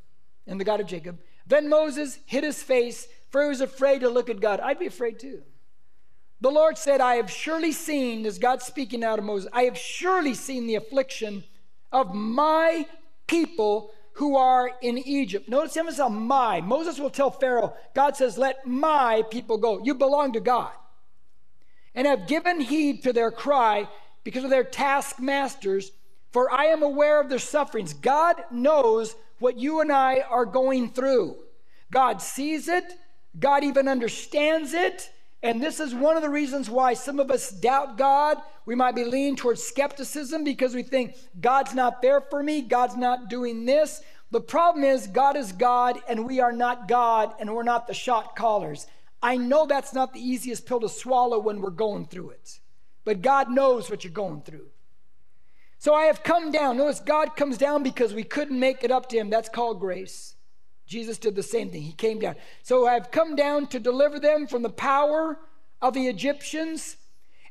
and 0.47 0.61
the 0.61 0.67
God 0.67 0.81
of 0.81 0.87
Jacob. 0.87 1.19
Then 1.47 1.71
Moses 1.71 2.19
hid 2.27 2.45
his 2.45 2.63
face, 2.63 3.09
for 3.31 3.43
he 3.43 3.49
was 3.49 3.63
afraid 3.63 4.01
to 4.01 4.11
look 4.11 4.29
at 4.29 4.41
God. 4.41 4.61
I'd 4.61 4.79
be 4.79 4.89
afraid 4.89 5.19
too. 5.19 5.41
The 6.43 6.51
Lord 6.51 6.77
said, 6.77 7.01
I 7.01 7.15
have 7.15 7.31
surely 7.31 7.73
seen, 7.73 8.27
as 8.27 8.39
God 8.39 8.61
speaking 8.61 9.03
out 9.03 9.19
of 9.19 9.25
Moses, 9.25 9.49
I 9.55 9.63
have 9.63 9.79
surely 9.79 10.35
seen 10.35 10.67
the 10.67 10.75
affliction 10.75 11.43
of 11.91 12.15
my 12.15 12.87
people 13.27 13.93
who 14.17 14.37
are 14.37 14.71
in 14.81 14.97
Egypt. 14.97 15.49
Notice 15.49 15.75
the 15.75 15.81
emphasis 15.81 16.01
on 16.01 16.15
my. 16.15 16.63
Moses 16.63 16.99
will 16.99 17.11
tell 17.11 17.31
Pharaoh, 17.31 17.75
God 17.95 18.17
says, 18.17 18.39
Let 18.39 18.67
my 18.67 19.23
people 19.31 19.59
go. 19.59 19.83
You 19.83 19.95
belong 19.95 20.33
to 20.33 20.41
God. 20.41 20.73
And 21.95 22.07
have 22.07 22.27
given 22.27 22.61
heed 22.61 23.03
to 23.03 23.13
their 23.13 23.31
cry 23.31 23.89
because 24.25 24.43
of 24.43 24.51
their 24.51 24.65
taskmasters, 24.65 25.93
for 26.31 26.51
I 26.51 26.67
am 26.67 26.83
aware 26.83 27.21
of 27.21 27.29
their 27.29 27.39
sufferings. 27.39 27.93
God 27.93 28.37
knows 28.51 29.15
what 29.39 29.59
you 29.59 29.81
and 29.81 29.93
I 29.93 30.21
are 30.21 30.47
going 30.47 30.89
through. 30.89 31.37
God 31.93 32.23
sees 32.23 32.69
it, 32.69 32.85
God 33.39 33.65
even 33.65 33.87
understands 33.87 34.73
it. 34.73 35.11
And 35.47 35.63
this 35.63 35.79
is 35.79 35.95
one 35.95 36.17
of 36.17 36.23
the 36.23 36.29
reasons 36.29 36.69
why 36.69 36.95
some 36.95 37.21
of 37.21 37.31
us 37.31 37.51
doubt 37.51 37.97
God. 37.97 38.39
We 38.65 38.75
might 38.75 38.97
be 38.97 39.05
leaning 39.05 39.37
towards 39.37 39.63
skepticism 39.63 40.43
because 40.43 40.75
we 40.75 40.83
think 40.83 41.15
God's 41.41 41.73
not 41.73 42.03
there 42.03 42.21
for 42.21 42.43
me, 42.43 42.63
God's 42.63 42.97
not 42.97 43.31
doing 43.31 43.65
this. 43.65 44.03
The 44.33 44.41
problem 44.41 44.83
is, 44.83 45.07
God 45.07 45.37
is 45.37 45.53
God 45.53 46.01
and 46.09 46.27
we 46.27 46.41
are 46.41 46.51
not 46.51 46.89
God 46.89 47.33
and 47.39 47.55
we're 47.55 47.63
not 47.63 47.87
the 47.87 47.95
shot 47.95 48.35
callers. 48.35 48.89
I 49.23 49.37
know 49.37 49.67
that's 49.67 49.95
not 49.95 50.13
the 50.13 50.21
easiest 50.21 50.67
pill 50.67 50.81
to 50.81 50.89
swallow 50.89 51.39
when 51.39 51.61
we're 51.61 51.71
going 51.71 52.07
through 52.07 52.31
it, 52.31 52.59
but 53.05 53.23
God 53.23 53.49
knows 53.49 53.89
what 53.89 54.03
you're 54.03 54.13
going 54.13 54.43
through. 54.43 54.67
So 55.79 55.95
I 55.95 56.07
have 56.07 56.25
come 56.25 56.51
down. 56.51 56.77
Notice 56.77 56.99
God 56.99 57.37
comes 57.37 57.57
down 57.57 57.85
because 57.85 58.13
we 58.13 58.25
couldn't 58.25 58.59
make 58.59 58.83
it 58.83 58.91
up 58.91 59.09
to 59.11 59.17
Him. 59.17 59.31
That's 59.31 59.49
called 59.49 59.79
grace. 59.79 60.36
Jesus 60.87 61.19
did 61.19 61.35
the 61.35 61.43
same 61.43 61.71
thing. 61.71 61.83
He 61.83 61.93
came 61.93 62.21
down. 62.21 62.37
So 62.63 62.87
I've 62.87 63.11
come 63.11 63.35
down 63.37 63.67
to 63.69 63.81
deliver 63.81 64.21
them 64.21 64.47
from 64.47 64.63
the 64.63 64.71
power 64.71 65.39
of 65.83 65.95
the 65.95 66.07
Egyptians 66.07 66.97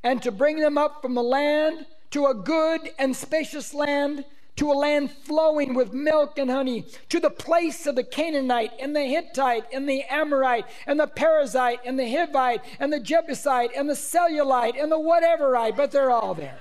and 0.04 0.22
to 0.22 0.32
bring 0.32 0.60
them 0.60 0.78
up 0.78 1.02
from 1.02 1.16
the 1.16 1.24
land 1.24 1.86
to 2.12 2.28
a 2.28 2.34
good 2.34 2.90
and 2.98 3.16
spacious 3.16 3.74
land, 3.74 4.24
to 4.56 4.72
a 4.72 4.74
land 4.74 5.12
flowing 5.12 5.74
with 5.74 5.94
milk 5.94 6.38
and 6.38 6.50
honey, 6.50 6.86
to 7.10 7.20
the 7.20 7.30
place 7.30 7.86
of 7.86 7.96
the 7.96 8.04
Canaanite 8.04 8.72
and 8.80 8.96
the 8.96 9.04
Hittite 9.04 9.66
and 9.74 9.90
the 9.90 10.04
Amorite 10.04 10.66
and 10.88 10.98
the 10.98 11.08
Perizzite 11.08 11.80
and 11.86 12.00
the 12.00 12.04
Hivite 12.04 12.62
and 12.80 12.94
the 12.94 13.02
Jebusite 13.02 13.72
and 13.76 13.90
the 13.90 13.96
Cellulite 13.96 14.82
and 14.82 14.90
the 14.90 14.98
whateverite, 14.98 15.76
but 15.76 15.92
they're 15.92 16.12
all 16.12 16.34
there. 16.34 16.58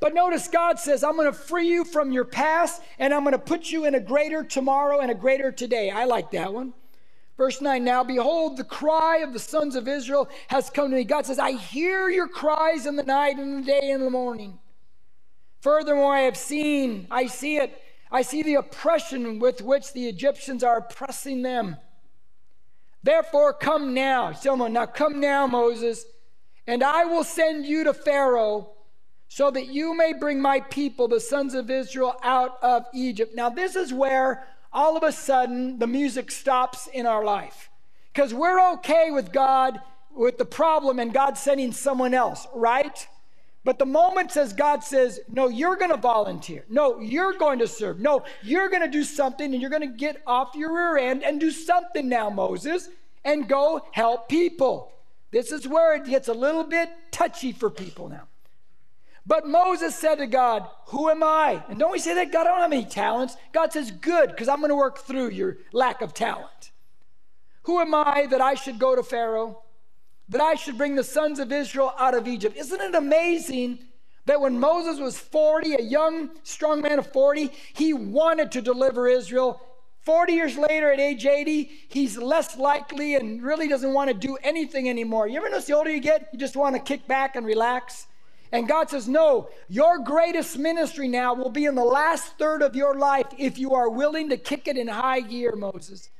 But 0.00 0.14
notice 0.14 0.48
God 0.48 0.78
says, 0.78 1.04
I'm 1.04 1.16
going 1.16 1.30
to 1.30 1.38
free 1.38 1.68
you 1.68 1.84
from 1.84 2.10
your 2.10 2.24
past 2.24 2.82
and 2.98 3.12
I'm 3.12 3.22
going 3.22 3.32
to 3.32 3.38
put 3.38 3.70
you 3.70 3.84
in 3.84 3.94
a 3.94 4.00
greater 4.00 4.42
tomorrow 4.42 5.00
and 5.00 5.10
a 5.10 5.14
greater 5.14 5.52
today. 5.52 5.90
I 5.90 6.04
like 6.04 6.30
that 6.30 6.52
one. 6.52 6.72
Verse 7.36 7.60
9 7.60 7.84
Now 7.84 8.02
behold, 8.02 8.56
the 8.56 8.64
cry 8.64 9.18
of 9.18 9.34
the 9.34 9.38
sons 9.38 9.76
of 9.76 9.86
Israel 9.86 10.28
has 10.48 10.70
come 10.70 10.90
to 10.90 10.96
me. 10.96 11.04
God 11.04 11.26
says, 11.26 11.38
I 11.38 11.52
hear 11.52 12.08
your 12.08 12.28
cries 12.28 12.86
in 12.86 12.96
the 12.96 13.02
night 13.02 13.36
and 13.36 13.62
the 13.62 13.66
day 13.66 13.90
and 13.90 14.02
the 14.02 14.10
morning. 14.10 14.58
Furthermore, 15.60 16.14
I 16.14 16.20
have 16.20 16.38
seen, 16.38 17.06
I 17.10 17.26
see 17.26 17.58
it, 17.58 17.78
I 18.10 18.22
see 18.22 18.42
the 18.42 18.54
oppression 18.54 19.38
with 19.38 19.60
which 19.60 19.92
the 19.92 20.08
Egyptians 20.08 20.64
are 20.64 20.78
oppressing 20.78 21.42
them. 21.42 21.76
Therefore, 23.02 23.52
come 23.52 23.92
now. 23.92 24.32
Now 24.44 24.86
come 24.86 25.20
now, 25.20 25.46
Moses, 25.46 26.06
and 26.66 26.82
I 26.82 27.04
will 27.04 27.24
send 27.24 27.66
you 27.66 27.84
to 27.84 27.92
Pharaoh 27.92 28.72
so 29.32 29.48
that 29.48 29.68
you 29.68 29.96
may 29.96 30.12
bring 30.12 30.42
my 30.42 30.58
people, 30.58 31.06
the 31.06 31.20
sons 31.20 31.54
of 31.54 31.70
Israel, 31.70 32.16
out 32.24 32.58
of 32.62 32.84
Egypt. 32.92 33.32
Now, 33.32 33.48
this 33.48 33.76
is 33.76 33.92
where 33.92 34.44
all 34.72 34.96
of 34.96 35.04
a 35.04 35.12
sudden 35.12 35.78
the 35.78 35.86
music 35.86 36.32
stops 36.32 36.88
in 36.88 37.06
our 37.06 37.24
life 37.24 37.70
because 38.12 38.34
we're 38.34 38.72
okay 38.72 39.12
with 39.12 39.32
God, 39.32 39.80
with 40.12 40.36
the 40.36 40.44
problem, 40.44 40.98
and 40.98 41.14
God 41.14 41.38
sending 41.38 41.70
someone 41.70 42.12
else, 42.12 42.48
right? 42.52 43.06
But 43.62 43.78
the 43.78 43.86
moment 43.86 44.32
says 44.32 44.52
God 44.52 44.82
says, 44.82 45.20
No, 45.28 45.46
you're 45.46 45.76
going 45.76 45.92
to 45.92 45.96
volunteer. 45.96 46.64
No, 46.68 46.98
you're 46.98 47.34
going 47.34 47.60
to 47.60 47.68
serve. 47.68 48.00
No, 48.00 48.24
you're 48.42 48.68
going 48.68 48.82
to 48.82 48.88
do 48.88 49.04
something 49.04 49.52
and 49.52 49.60
you're 49.60 49.70
going 49.70 49.88
to 49.88 49.96
get 49.96 50.20
off 50.26 50.56
your 50.56 50.74
rear 50.74 50.96
end 51.08 51.22
and 51.22 51.38
do 51.38 51.52
something 51.52 52.08
now, 52.08 52.30
Moses, 52.30 52.88
and 53.24 53.48
go 53.48 53.86
help 53.92 54.28
people. 54.28 54.90
This 55.30 55.52
is 55.52 55.68
where 55.68 55.94
it 55.94 56.04
gets 56.04 56.26
a 56.26 56.34
little 56.34 56.64
bit 56.64 56.90
touchy 57.12 57.52
for 57.52 57.70
people 57.70 58.08
now. 58.08 58.26
But 59.30 59.46
Moses 59.46 59.94
said 59.94 60.16
to 60.16 60.26
God, 60.26 60.66
Who 60.86 61.08
am 61.08 61.22
I? 61.22 61.62
And 61.68 61.78
don't 61.78 61.92
we 61.92 62.00
say 62.00 62.14
that? 62.14 62.32
God, 62.32 62.48
I 62.48 62.50
don't 62.50 62.62
have 62.62 62.72
any 62.72 62.84
talents. 62.84 63.36
God 63.52 63.72
says, 63.72 63.92
Good, 63.92 64.30
because 64.30 64.48
I'm 64.48 64.58
going 64.58 64.70
to 64.70 64.74
work 64.74 64.98
through 64.98 65.30
your 65.30 65.58
lack 65.72 66.02
of 66.02 66.12
talent. 66.12 66.72
Who 67.62 67.78
am 67.78 67.94
I 67.94 68.26
that 68.28 68.40
I 68.40 68.54
should 68.54 68.80
go 68.80 68.96
to 68.96 69.04
Pharaoh? 69.04 69.62
That 70.30 70.40
I 70.40 70.56
should 70.56 70.76
bring 70.76 70.96
the 70.96 71.04
sons 71.04 71.38
of 71.38 71.52
Israel 71.52 71.94
out 71.96 72.16
of 72.16 72.26
Egypt? 72.26 72.56
Isn't 72.56 72.80
it 72.80 72.92
amazing 72.92 73.78
that 74.26 74.40
when 74.40 74.58
Moses 74.58 74.98
was 74.98 75.16
40, 75.16 75.74
a 75.74 75.80
young, 75.80 76.30
strong 76.42 76.80
man 76.80 76.98
of 76.98 77.12
40, 77.12 77.52
he 77.72 77.92
wanted 77.92 78.50
to 78.50 78.60
deliver 78.60 79.06
Israel? 79.06 79.62
40 80.00 80.32
years 80.32 80.58
later, 80.58 80.90
at 80.90 80.98
age 80.98 81.24
80, 81.24 81.70
he's 81.88 82.18
less 82.18 82.56
likely 82.56 83.14
and 83.14 83.44
really 83.44 83.68
doesn't 83.68 83.94
want 83.94 84.08
to 84.08 84.14
do 84.14 84.36
anything 84.42 84.88
anymore. 84.88 85.28
You 85.28 85.36
ever 85.36 85.48
notice 85.48 85.66
the 85.66 85.76
older 85.76 85.90
you 85.90 86.00
get, 86.00 86.30
you 86.32 86.38
just 86.40 86.56
want 86.56 86.74
to 86.74 86.82
kick 86.82 87.06
back 87.06 87.36
and 87.36 87.46
relax? 87.46 88.08
And 88.52 88.66
God 88.68 88.90
says, 88.90 89.08
No, 89.08 89.48
your 89.68 89.98
greatest 89.98 90.58
ministry 90.58 91.08
now 91.08 91.34
will 91.34 91.50
be 91.50 91.66
in 91.66 91.74
the 91.74 91.84
last 91.84 92.36
third 92.38 92.62
of 92.62 92.74
your 92.74 92.98
life 92.98 93.26
if 93.38 93.58
you 93.58 93.74
are 93.74 93.88
willing 93.88 94.28
to 94.30 94.36
kick 94.36 94.66
it 94.66 94.76
in 94.76 94.88
high 94.88 95.20
gear, 95.20 95.54
Moses. 95.54 96.10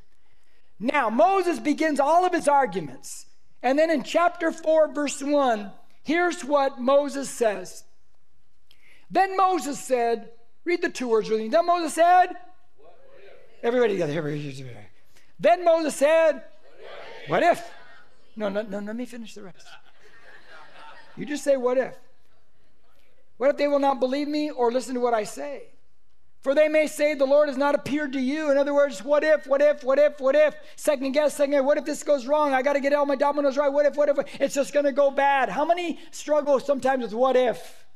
Now, 0.79 1.11
Moses 1.11 1.59
begins 1.59 2.01
all 2.01 2.25
of 2.25 2.33
his 2.33 2.49
arguments. 2.49 3.27
And 3.63 3.79
then 3.79 3.91
in 3.91 4.03
chapter 4.03 4.51
4, 4.51 4.95
verse 4.95 5.23
1, 5.23 5.71
here's 6.03 6.43
what 6.43 6.81
Moses 6.81 7.29
says. 7.29 7.85
Then 9.11 9.37
Moses 9.37 9.79
said, 9.79 10.31
read 10.65 10.81
the 10.81 10.89
two 10.89 11.09
words 11.09 11.29
with 11.29 11.41
me. 11.41 11.49
Then 11.49 11.67
Moses 11.67 11.95
said, 11.95 12.29
Everybody 13.63 13.95
together. 13.95 14.15
Everybody, 14.15 14.65
Then 15.39 15.65
Moses 15.65 15.95
said, 15.97 16.45
What 17.27 17.43
if? 17.43 17.59
What 17.59 17.59
if? 17.59 17.71
No, 18.37 18.49
no, 18.49 18.63
no, 18.63 18.79
let 18.79 18.97
me 18.97 19.05
finish 19.05 19.35
the 19.35 19.43
rest. 19.43 19.67
You 21.17 21.27
just 21.27 21.45
say, 21.45 21.59
What 21.59 21.77
if? 21.77 21.99
What 23.41 23.49
if 23.49 23.57
they 23.57 23.69
will 23.69 23.79
not 23.79 24.01
believe 24.01 24.29
me 24.29 24.51
or 24.51 24.71
listen 24.71 24.93
to 24.93 25.01
what 25.01 25.15
I 25.15 25.25
say? 25.25 25.69
For 26.43 26.55
they 26.55 26.69
may 26.69 26.87
say, 26.87 27.15
The 27.15 27.25
Lord 27.25 27.49
has 27.49 27.57
not 27.57 27.75
appeared 27.75 28.13
to 28.13 28.21
you. 28.21 28.51
In 28.51 28.59
other 28.59 28.75
words, 28.75 29.03
what 29.03 29.25
if, 29.25 29.47
what 29.47 29.63
if, 29.63 29.83
what 29.83 29.99
if, 29.99 30.21
what 30.21 30.35
if? 30.35 30.55
Second 30.77 31.13
guess, 31.13 31.37
second 31.37 31.53
guess. 31.53 31.63
What 31.63 31.79
if 31.79 31.87
this 31.87 32.03
goes 32.03 32.27
wrong? 32.27 32.53
I 32.53 32.61
got 32.61 32.75
to 32.75 32.81
get 32.81 32.93
all 32.93 33.07
my 33.07 33.17
dominoes 33.17 33.57
right. 33.57 33.73
What 33.73 33.87
if, 33.87 33.97
what 33.97 34.11
if? 34.11 34.19
It's 34.39 34.55
just 34.55 34.75
going 34.75 34.85
to 34.85 34.93
go 34.93 35.11
bad. 35.11 35.49
How 35.49 35.65
many 35.65 35.99
struggle 36.11 36.61
sometimes 36.61 37.03
with 37.03 37.15
what 37.15 37.35
if? 37.35 37.87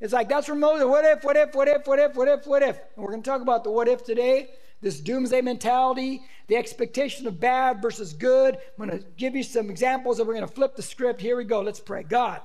It's 0.00 0.14
like 0.14 0.30
that's 0.30 0.46
from 0.46 0.60
Moses. 0.60 0.86
What 0.86 1.04
if, 1.04 1.22
what 1.24 1.36
if, 1.36 1.54
what 1.54 1.68
if, 1.68 1.86
what 1.86 1.98
if, 1.98 2.16
what 2.16 2.28
if, 2.28 2.46
what 2.46 2.62
if? 2.62 2.78
And 2.96 3.04
we're 3.04 3.10
going 3.10 3.22
to 3.22 3.30
talk 3.30 3.42
about 3.42 3.64
the 3.64 3.70
what 3.70 3.86
if 3.86 4.02
today, 4.02 4.48
this 4.80 4.98
doomsday 4.98 5.42
mentality, 5.42 6.22
the 6.46 6.56
expectation 6.56 7.26
of 7.26 7.38
bad 7.38 7.82
versus 7.82 8.14
good. 8.14 8.54
I'm 8.54 8.88
going 8.88 8.98
to 8.98 9.04
give 9.18 9.36
you 9.36 9.42
some 9.42 9.68
examples 9.68 10.20
and 10.20 10.26
we're 10.26 10.36
going 10.36 10.48
to 10.48 10.54
flip 10.54 10.74
the 10.74 10.82
script. 10.82 11.20
Here 11.20 11.36
we 11.36 11.44
go. 11.44 11.60
Let's 11.60 11.80
pray. 11.80 12.02
God, 12.02 12.40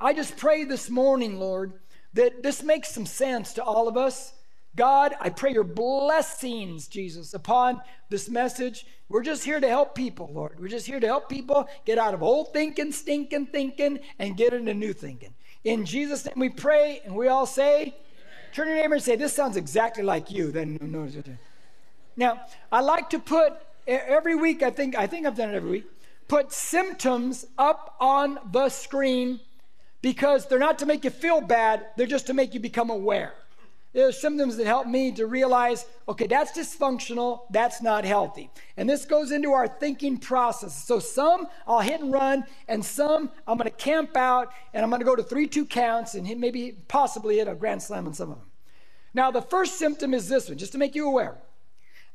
I 0.00 0.12
just 0.12 0.36
pray 0.36 0.62
this 0.62 0.88
morning, 0.88 1.40
Lord, 1.40 1.72
that 2.12 2.40
this 2.44 2.62
makes 2.62 2.90
some 2.90 3.04
sense 3.04 3.52
to 3.54 3.64
all 3.64 3.88
of 3.88 3.96
us. 3.96 4.32
God, 4.76 5.14
I 5.20 5.28
pray 5.30 5.52
your 5.52 5.64
blessings, 5.64 6.86
Jesus, 6.86 7.34
upon 7.34 7.80
this 8.08 8.28
message. 8.28 8.86
We're 9.08 9.24
just 9.24 9.42
here 9.42 9.58
to 9.58 9.68
help 9.68 9.96
people, 9.96 10.30
Lord. 10.32 10.60
We're 10.60 10.68
just 10.68 10.86
here 10.86 11.00
to 11.00 11.06
help 11.06 11.28
people 11.28 11.68
get 11.84 11.98
out 11.98 12.14
of 12.14 12.22
old 12.22 12.52
thinking, 12.52 12.92
stinking 12.92 13.46
thinking, 13.46 13.98
and 14.20 14.36
get 14.36 14.52
into 14.52 14.72
new 14.72 14.92
thinking. 14.92 15.34
In 15.64 15.84
Jesus' 15.84 16.24
name 16.24 16.34
we 16.36 16.48
pray, 16.48 17.00
and 17.04 17.16
we 17.16 17.26
all 17.26 17.46
say, 17.46 17.80
Amen. 17.80 17.94
turn 18.52 18.68
your 18.68 18.76
neighbor 18.76 18.94
and 18.94 19.02
say, 19.02 19.16
This 19.16 19.32
sounds 19.34 19.56
exactly 19.56 20.04
like 20.04 20.30
you. 20.30 20.52
Then 20.52 20.78
Now, 22.16 22.42
I 22.70 22.82
like 22.82 23.10
to 23.10 23.18
put 23.18 23.54
every 23.88 24.36
week, 24.36 24.62
I 24.62 24.70
think, 24.70 24.96
I 24.96 25.08
think 25.08 25.26
I've 25.26 25.36
done 25.36 25.50
it 25.50 25.56
every 25.56 25.70
week, 25.70 25.86
put 26.28 26.52
symptoms 26.52 27.46
up 27.58 27.96
on 27.98 28.38
the 28.52 28.68
screen 28.68 29.40
because 30.00 30.46
they're 30.46 30.58
not 30.58 30.78
to 30.78 30.86
make 30.86 31.04
you 31.04 31.10
feel 31.10 31.40
bad, 31.40 31.86
they're 31.96 32.06
just 32.06 32.26
to 32.28 32.34
make 32.34 32.54
you 32.54 32.60
become 32.60 32.90
aware. 32.90 33.34
There 33.94 34.06
are 34.06 34.12
symptoms 34.12 34.56
that 34.58 34.66
help 34.66 34.86
me 34.86 35.12
to 35.12 35.26
realize 35.26 35.86
okay, 36.08 36.26
that's 36.26 36.52
dysfunctional, 36.52 37.40
that's 37.50 37.82
not 37.82 38.04
healthy. 38.04 38.50
And 38.76 38.88
this 38.88 39.04
goes 39.04 39.32
into 39.32 39.52
our 39.52 39.66
thinking 39.66 40.18
process. 40.18 40.84
So, 40.84 40.98
some 40.98 41.48
I'll 41.66 41.80
hit 41.80 42.00
and 42.00 42.12
run, 42.12 42.44
and 42.68 42.84
some 42.84 43.30
I'm 43.46 43.56
going 43.56 43.70
to 43.70 43.76
camp 43.76 44.16
out 44.16 44.52
and 44.74 44.82
I'm 44.82 44.90
going 44.90 45.00
to 45.00 45.06
go 45.06 45.16
to 45.16 45.22
three, 45.22 45.46
two 45.46 45.64
counts 45.64 46.14
and 46.14 46.26
hit, 46.26 46.38
maybe 46.38 46.76
possibly 46.86 47.38
hit 47.38 47.48
a 47.48 47.54
grand 47.54 47.82
slam 47.82 48.06
on 48.06 48.14
some 48.14 48.30
of 48.30 48.38
them. 48.38 48.46
Now, 49.14 49.30
the 49.30 49.42
first 49.42 49.78
symptom 49.78 50.14
is 50.14 50.28
this 50.28 50.48
one, 50.48 50.58
just 50.58 50.72
to 50.72 50.78
make 50.78 50.94
you 50.94 51.06
aware 51.06 51.38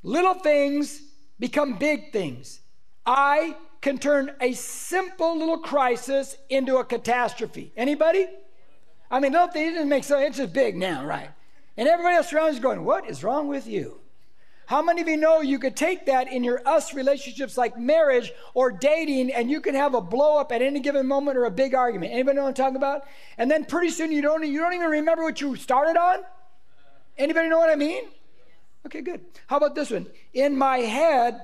little 0.03 0.35
things 0.35 1.01
become 1.39 1.77
big 1.77 2.11
things. 2.11 2.59
I 3.05 3.55
can 3.83 3.97
turn 3.97 4.31
a 4.39 4.53
simple 4.53 5.37
little 5.37 5.57
crisis 5.57 6.37
into 6.49 6.77
a 6.77 6.85
catastrophe. 6.85 7.73
Anybody? 7.75 8.27
I 9.11 9.19
mean, 9.19 9.33
little 9.33 9.49
things 9.49 9.73
didn't 9.73 9.89
make 9.89 10.05
sense. 10.05 10.25
It's 10.25 10.37
just 10.37 10.53
big 10.53 10.77
now, 10.77 11.05
right? 11.05 11.29
And 11.75 11.89
everybody 11.89 12.15
else 12.15 12.31
around 12.31 12.51
is 12.51 12.59
going, 12.59 12.85
What 12.85 13.09
is 13.09 13.25
wrong 13.25 13.49
with 13.49 13.67
you? 13.67 13.99
How 14.67 14.81
many 14.81 15.01
of 15.01 15.09
you 15.09 15.17
know 15.17 15.41
you 15.41 15.59
could 15.59 15.75
take 15.75 16.05
that 16.05 16.31
in 16.31 16.45
your 16.45 16.65
us 16.65 16.93
relationships 16.93 17.57
like 17.57 17.77
marriage 17.77 18.31
or 18.53 18.71
dating 18.71 19.33
and 19.33 19.51
you 19.51 19.59
can 19.59 19.75
have 19.75 19.93
a 19.93 19.99
blow 19.99 20.39
up 20.39 20.53
at 20.53 20.61
any 20.61 20.79
given 20.79 21.05
moment 21.05 21.37
or 21.37 21.43
a 21.43 21.51
big 21.51 21.75
argument? 21.75 22.13
Anybody 22.13 22.37
know 22.37 22.43
what 22.43 22.47
I'm 22.47 22.53
talking 22.53 22.77
about? 22.77 23.01
And 23.37 23.51
then 23.51 23.65
pretty 23.65 23.89
soon 23.89 24.13
you 24.13 24.21
don't 24.21 24.45
you 24.45 24.61
don't 24.61 24.73
even 24.73 24.89
remember 24.89 25.23
what 25.23 25.41
you 25.41 25.57
started 25.57 25.99
on? 25.99 26.19
Anybody 27.17 27.49
know 27.49 27.59
what 27.59 27.69
I 27.69 27.75
mean? 27.75 28.05
Okay, 28.85 29.01
good. 29.01 29.25
How 29.47 29.57
about 29.57 29.75
this 29.75 29.91
one? 29.91 30.07
In 30.33 30.57
my 30.57 30.77
head, 30.77 31.41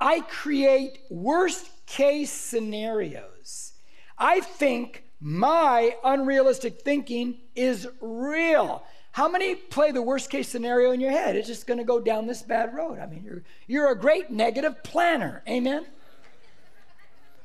I 0.00 0.20
create 0.20 1.00
worst 1.10 1.68
case 1.86 2.32
scenarios. 2.32 3.72
I 4.16 4.40
think 4.40 5.04
my 5.20 5.94
unrealistic 6.02 6.80
thinking 6.80 7.38
is 7.54 7.86
real. 8.00 8.82
How 9.12 9.28
many 9.28 9.54
play 9.54 9.90
the 9.90 10.00
worst 10.00 10.30
case 10.30 10.48
scenario 10.48 10.92
in 10.92 11.00
your 11.00 11.10
head? 11.10 11.36
It's 11.36 11.48
just 11.48 11.66
going 11.66 11.78
to 11.78 11.84
go 11.84 12.00
down 12.00 12.26
this 12.26 12.42
bad 12.42 12.74
road. 12.74 12.98
I 12.98 13.06
mean, 13.06 13.24
you're, 13.24 13.42
you're 13.66 13.90
a 13.90 13.98
great 13.98 14.30
negative 14.30 14.82
planner. 14.82 15.42
Amen? 15.48 15.84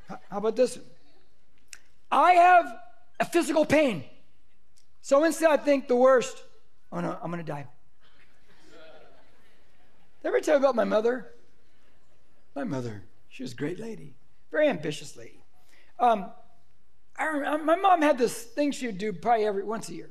How 0.08 0.20
about 0.38 0.56
this? 0.56 0.80
I 2.12 2.34
have 2.34 2.74
a 3.20 3.26
physical 3.26 3.66
pain. 3.66 4.04
So 5.02 5.24
instead, 5.24 5.50
I 5.50 5.58
think 5.58 5.88
the 5.88 5.96
worst. 5.96 6.42
Oh 6.92 7.00
no, 7.00 7.18
I'm 7.22 7.32
going 7.32 7.44
to 7.44 7.52
die. 7.52 7.68
Did 10.22 10.26
I 10.26 10.28
ever 10.28 10.40
tell 10.40 10.56
you 10.56 10.60
about 10.60 10.76
my 10.76 10.84
mother? 10.84 11.32
My 12.56 12.64
mother, 12.64 13.04
she 13.28 13.44
was 13.44 13.52
a 13.52 13.56
great 13.56 13.80
lady, 13.80 14.16
very 14.50 14.70
ambitious 14.70 15.18
lady. 15.18 15.44
Um, 16.00 16.32
I 17.18 17.26
remember, 17.26 17.66
my 17.66 17.76
mom 17.76 18.02
had 18.02 18.18
this 18.18 18.44
thing 18.44 18.72
she 18.72 18.88
would 18.88 18.98
do 18.98 19.12
probably 19.12 19.46
every 19.46 19.64
once 19.64 19.90
a 19.90 19.94
year. 19.94 20.10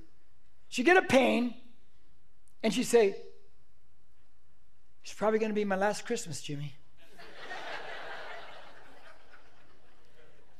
She'd 0.69 0.85
get 0.85 0.99
a 0.99 1.03
pain, 1.03 1.55
and 2.63 2.73
she'd 2.73 2.85
say, 2.85 3.17
"It's 5.03 5.15
probably 5.15 5.39
going 5.39 5.51
to 5.51 5.55
be 5.55 5.65
my 5.65 5.77
last 5.77 6.05
Christmas, 6.05 6.43
Jimmy." 6.43 6.77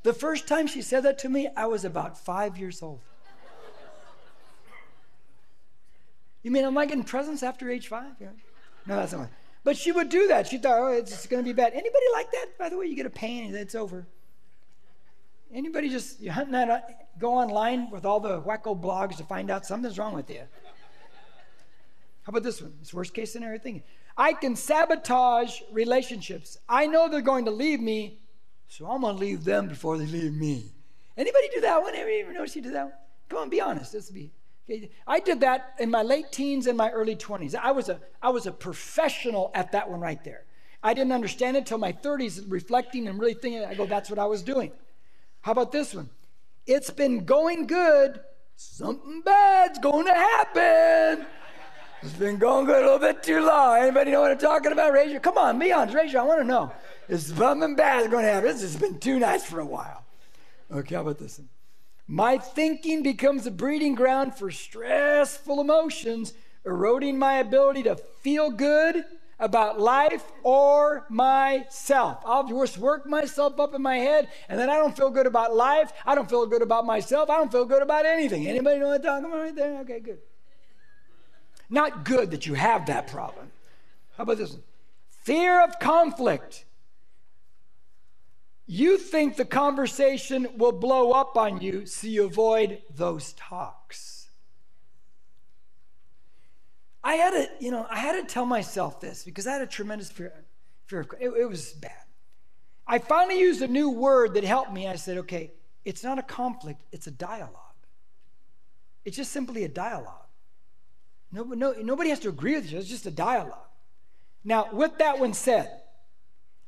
the 0.03 0.13
first 0.13 0.47
time 0.47 0.67
she 0.67 0.81
said 0.81 1.03
that 1.03 1.17
to 1.19 1.29
me, 1.29 1.49
I 1.55 1.65
was 1.65 1.83
about 1.85 2.17
five 2.17 2.57
years 2.57 2.81
old. 2.81 3.01
You 6.43 6.51
mean 6.51 6.63
I'm 6.63 6.75
not 6.75 6.87
getting 6.87 7.03
presents 7.03 7.41
after 7.41 7.69
age 7.71 7.87
five? 7.87 8.13
Yeah. 8.19 8.29
No, 8.85 8.97
that's 8.97 9.13
not. 9.13 9.29
But 9.65 9.75
she 9.75 9.91
would 9.91 10.09
do 10.09 10.27
that. 10.27 10.47
She 10.47 10.59
thought, 10.59 10.79
oh, 10.79 10.87
it's 10.89 11.25
going 11.25 11.43
to 11.43 11.45
be 11.45 11.51
bad. 11.51 11.73
Anybody 11.73 12.05
like 12.13 12.31
that? 12.31 12.57
By 12.57 12.69
the 12.69 12.77
way, 12.77 12.85
you 12.85 12.95
get 12.95 13.07
a 13.07 13.09
pain 13.09 13.47
and 13.47 13.55
it's 13.55 13.73
over. 13.73 14.05
Anybody 15.51 15.89
just 15.89 16.21
you 16.21 16.31
hunting 16.31 16.51
that, 16.53 16.69
uh, 16.69 16.79
go 17.17 17.33
online 17.33 17.89
with 17.89 18.05
all 18.05 18.19
the 18.19 18.41
wacko 18.41 18.79
blogs 18.79 19.17
to 19.17 19.23
find 19.23 19.49
out 19.49 19.65
something's 19.65 19.97
wrong 19.97 20.13
with 20.13 20.29
you? 20.29 20.41
How 22.23 22.29
about 22.29 22.43
this 22.43 22.61
one? 22.61 22.73
It's 22.79 22.93
worst 22.93 23.13
case 23.15 23.33
scenario 23.33 23.57
thing. 23.57 23.81
I 24.15 24.33
can 24.33 24.55
sabotage 24.55 25.61
relationships. 25.71 26.59
I 26.69 26.85
know 26.85 27.09
they're 27.09 27.21
going 27.21 27.45
to 27.45 27.51
leave 27.51 27.79
me, 27.79 28.19
so 28.67 28.85
I'm 28.85 29.01
going 29.01 29.15
to 29.15 29.19
leave 29.19 29.43
them 29.43 29.67
before 29.67 29.97
they 29.97 30.05
leave 30.05 30.33
me. 30.33 30.71
Anybody 31.17 31.49
do 31.53 31.61
that 31.61 31.81
one? 31.81 31.95
Anybody 31.95 32.19
ever 32.21 32.33
notice 32.33 32.55
you 32.55 32.61
do 32.61 32.71
that 32.71 32.83
one? 32.83 32.93
Come 33.29 33.39
on, 33.39 33.49
be 33.49 33.61
honest. 33.61 33.95
Let's 33.95 34.11
be. 34.11 34.31
I 35.05 35.19
did 35.19 35.41
that 35.41 35.75
in 35.79 35.91
my 35.91 36.01
late 36.01 36.31
teens 36.31 36.67
and 36.67 36.77
my 36.77 36.89
early 36.89 37.15
20s. 37.15 37.55
I 37.55 37.71
was 37.71 37.89
a 37.89 37.99
I 38.21 38.29
was 38.29 38.47
a 38.47 38.51
professional 38.51 39.51
at 39.53 39.71
that 39.73 39.89
one 39.89 39.99
right 39.99 40.23
there. 40.23 40.43
I 40.81 40.93
didn't 40.93 41.13
understand 41.13 41.57
it 41.57 41.59
until 41.59 41.77
my 41.77 41.93
30s, 41.93 42.43
reflecting 42.47 43.07
and 43.07 43.19
really 43.19 43.33
thinking. 43.33 43.63
I 43.63 43.73
go, 43.73 43.85
that's 43.85 44.09
what 44.09 44.19
I 44.19 44.25
was 44.25 44.43
doing. 44.43 44.71
How 45.41 45.51
about 45.51 45.71
this 45.71 45.93
one? 45.93 46.09
It's 46.67 46.89
been 46.89 47.25
going 47.25 47.67
good. 47.67 48.19
Something 48.55 49.21
bad's 49.21 49.79
going 49.79 50.05
to 50.05 50.13
happen. 50.13 51.25
It's 52.01 52.13
been 52.13 52.37
going 52.37 52.65
good 52.65 52.83
a 52.83 52.85
little 52.85 52.99
bit 52.99 53.23
too 53.23 53.43
long. 53.43 53.79
Anybody 53.79 54.11
know 54.11 54.21
what 54.21 54.31
I'm 54.31 54.37
talking 54.37 54.71
about? 54.71 54.93
Raise 54.93 55.11
your, 55.11 55.19
come 55.19 55.37
on, 55.39 55.57
be 55.57 55.71
honest. 55.71 55.95
Raise 55.95 56.13
your, 56.13 56.21
I 56.21 56.25
want 56.25 56.41
to 56.41 56.47
know. 56.47 56.71
It's 57.09 57.33
something 57.33 57.75
bad 57.75 58.11
going 58.11 58.25
to 58.25 58.31
happen. 58.31 58.49
This 58.49 58.61
has 58.61 58.75
been 58.75 58.99
too 58.99 59.17
nice 59.17 59.43
for 59.43 59.59
a 59.59 59.65
while. 59.65 60.03
Okay, 60.71 60.95
how 60.95 61.01
about 61.01 61.17
this 61.17 61.39
one? 61.39 61.49
My 62.07 62.37
thinking 62.37 63.01
becomes 63.01 63.47
a 63.47 63.51
breeding 63.51 63.95
ground 63.95 64.35
for 64.35 64.51
stressful 64.51 65.59
emotions, 65.59 66.33
eroding 66.65 67.17
my 67.17 67.35
ability 67.35 67.83
to 67.83 67.95
feel 67.95 68.51
good 68.51 69.05
about 69.39 69.79
life 69.79 70.23
or 70.43 71.05
myself. 71.09 72.21
I'll 72.25 72.47
just 72.47 72.77
work 72.77 73.05
myself 73.05 73.59
up 73.59 73.73
in 73.73 73.81
my 73.81 73.97
head, 73.97 74.29
and 74.47 74.59
then 74.59 74.69
I 74.69 74.75
don't 74.75 74.95
feel 74.95 75.09
good 75.09 75.27
about 75.27 75.55
life. 75.55 75.91
I 76.05 76.15
don't 76.15 76.29
feel 76.29 76.45
good 76.45 76.61
about 76.61 76.85
myself. 76.85 77.29
I 77.29 77.37
don't 77.37 77.51
feel 77.51 77.65
good 77.65 77.81
about 77.81 78.05
anything. 78.05 78.47
Anybody 78.47 78.79
know 78.79 78.87
what 78.87 78.99
I'm 78.99 79.01
talking 79.01 79.25
about 79.25 79.41
right 79.41 79.55
there? 79.55 79.79
Okay, 79.81 79.99
good. 79.99 80.19
Not 81.69 82.05
good 82.05 82.31
that 82.31 82.45
you 82.45 82.53
have 82.53 82.85
that 82.85 83.07
problem. 83.07 83.51
How 84.15 84.23
about 84.23 84.37
this 84.37 84.51
one? 84.51 84.63
Fear 85.09 85.63
of 85.63 85.79
conflict. 85.79 86.64
You 88.67 88.97
think 88.97 89.35
the 89.35 89.45
conversation 89.45 90.47
will 90.57 90.71
blow 90.71 91.11
up 91.11 91.37
on 91.37 91.61
you, 91.61 91.85
so 91.85 92.07
you 92.07 92.25
avoid 92.25 92.81
those 92.93 93.33
talks. 93.33 94.29
I 97.03 97.15
had 97.15 97.29
to, 97.31 97.49
you 97.59 97.69
know, 97.69 97.85
I 97.89 97.99
had 97.99 98.13
to 98.13 98.23
tell 98.23 98.47
myself 98.47 98.99
this 98.99 99.23
because 99.23 99.45
I 99.45 99.53
had 99.53 99.61
a 99.61 99.67
tremendous 99.67 100.09
fear. 100.09 100.33
fear 100.87 101.01
of, 101.01 101.11
it, 101.19 101.29
it 101.29 101.47
was 101.47 101.73
bad. 101.73 101.91
I 102.87 102.97
finally 102.97 103.39
used 103.39 103.61
a 103.61 103.67
new 103.67 103.91
word 103.91 104.33
that 104.33 104.43
helped 104.43 104.73
me. 104.73 104.87
I 104.87 104.95
said, 104.95 105.19
okay, 105.19 105.51
it's 105.83 106.03
not 106.03 106.17
a 106.17 106.23
conflict, 106.23 106.81
it's 106.91 107.05
a 107.05 107.11
dialogue. 107.11 107.51
It's 109.05 109.15
just 109.15 109.31
simply 109.31 109.63
a 109.63 109.69
dialogue. 109.69 110.25
No, 111.31 111.43
no, 111.43 111.73
nobody 111.73 112.09
has 112.09 112.19
to 112.21 112.29
agree 112.29 112.55
with 112.55 112.71
you, 112.71 112.79
it's 112.79 112.89
just 112.89 113.05
a 113.05 113.11
dialogue. 113.11 113.59
Now, 114.43 114.69
with 114.71 114.97
that 114.97 115.19
one 115.19 115.33
said, 115.33 115.81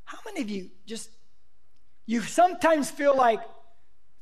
how 0.05 0.19
many 0.25 0.41
of 0.41 0.49
you 0.49 0.69
just, 0.85 1.09
you 2.07 2.21
sometimes 2.21 2.89
feel 2.89 3.15
like, 3.15 3.41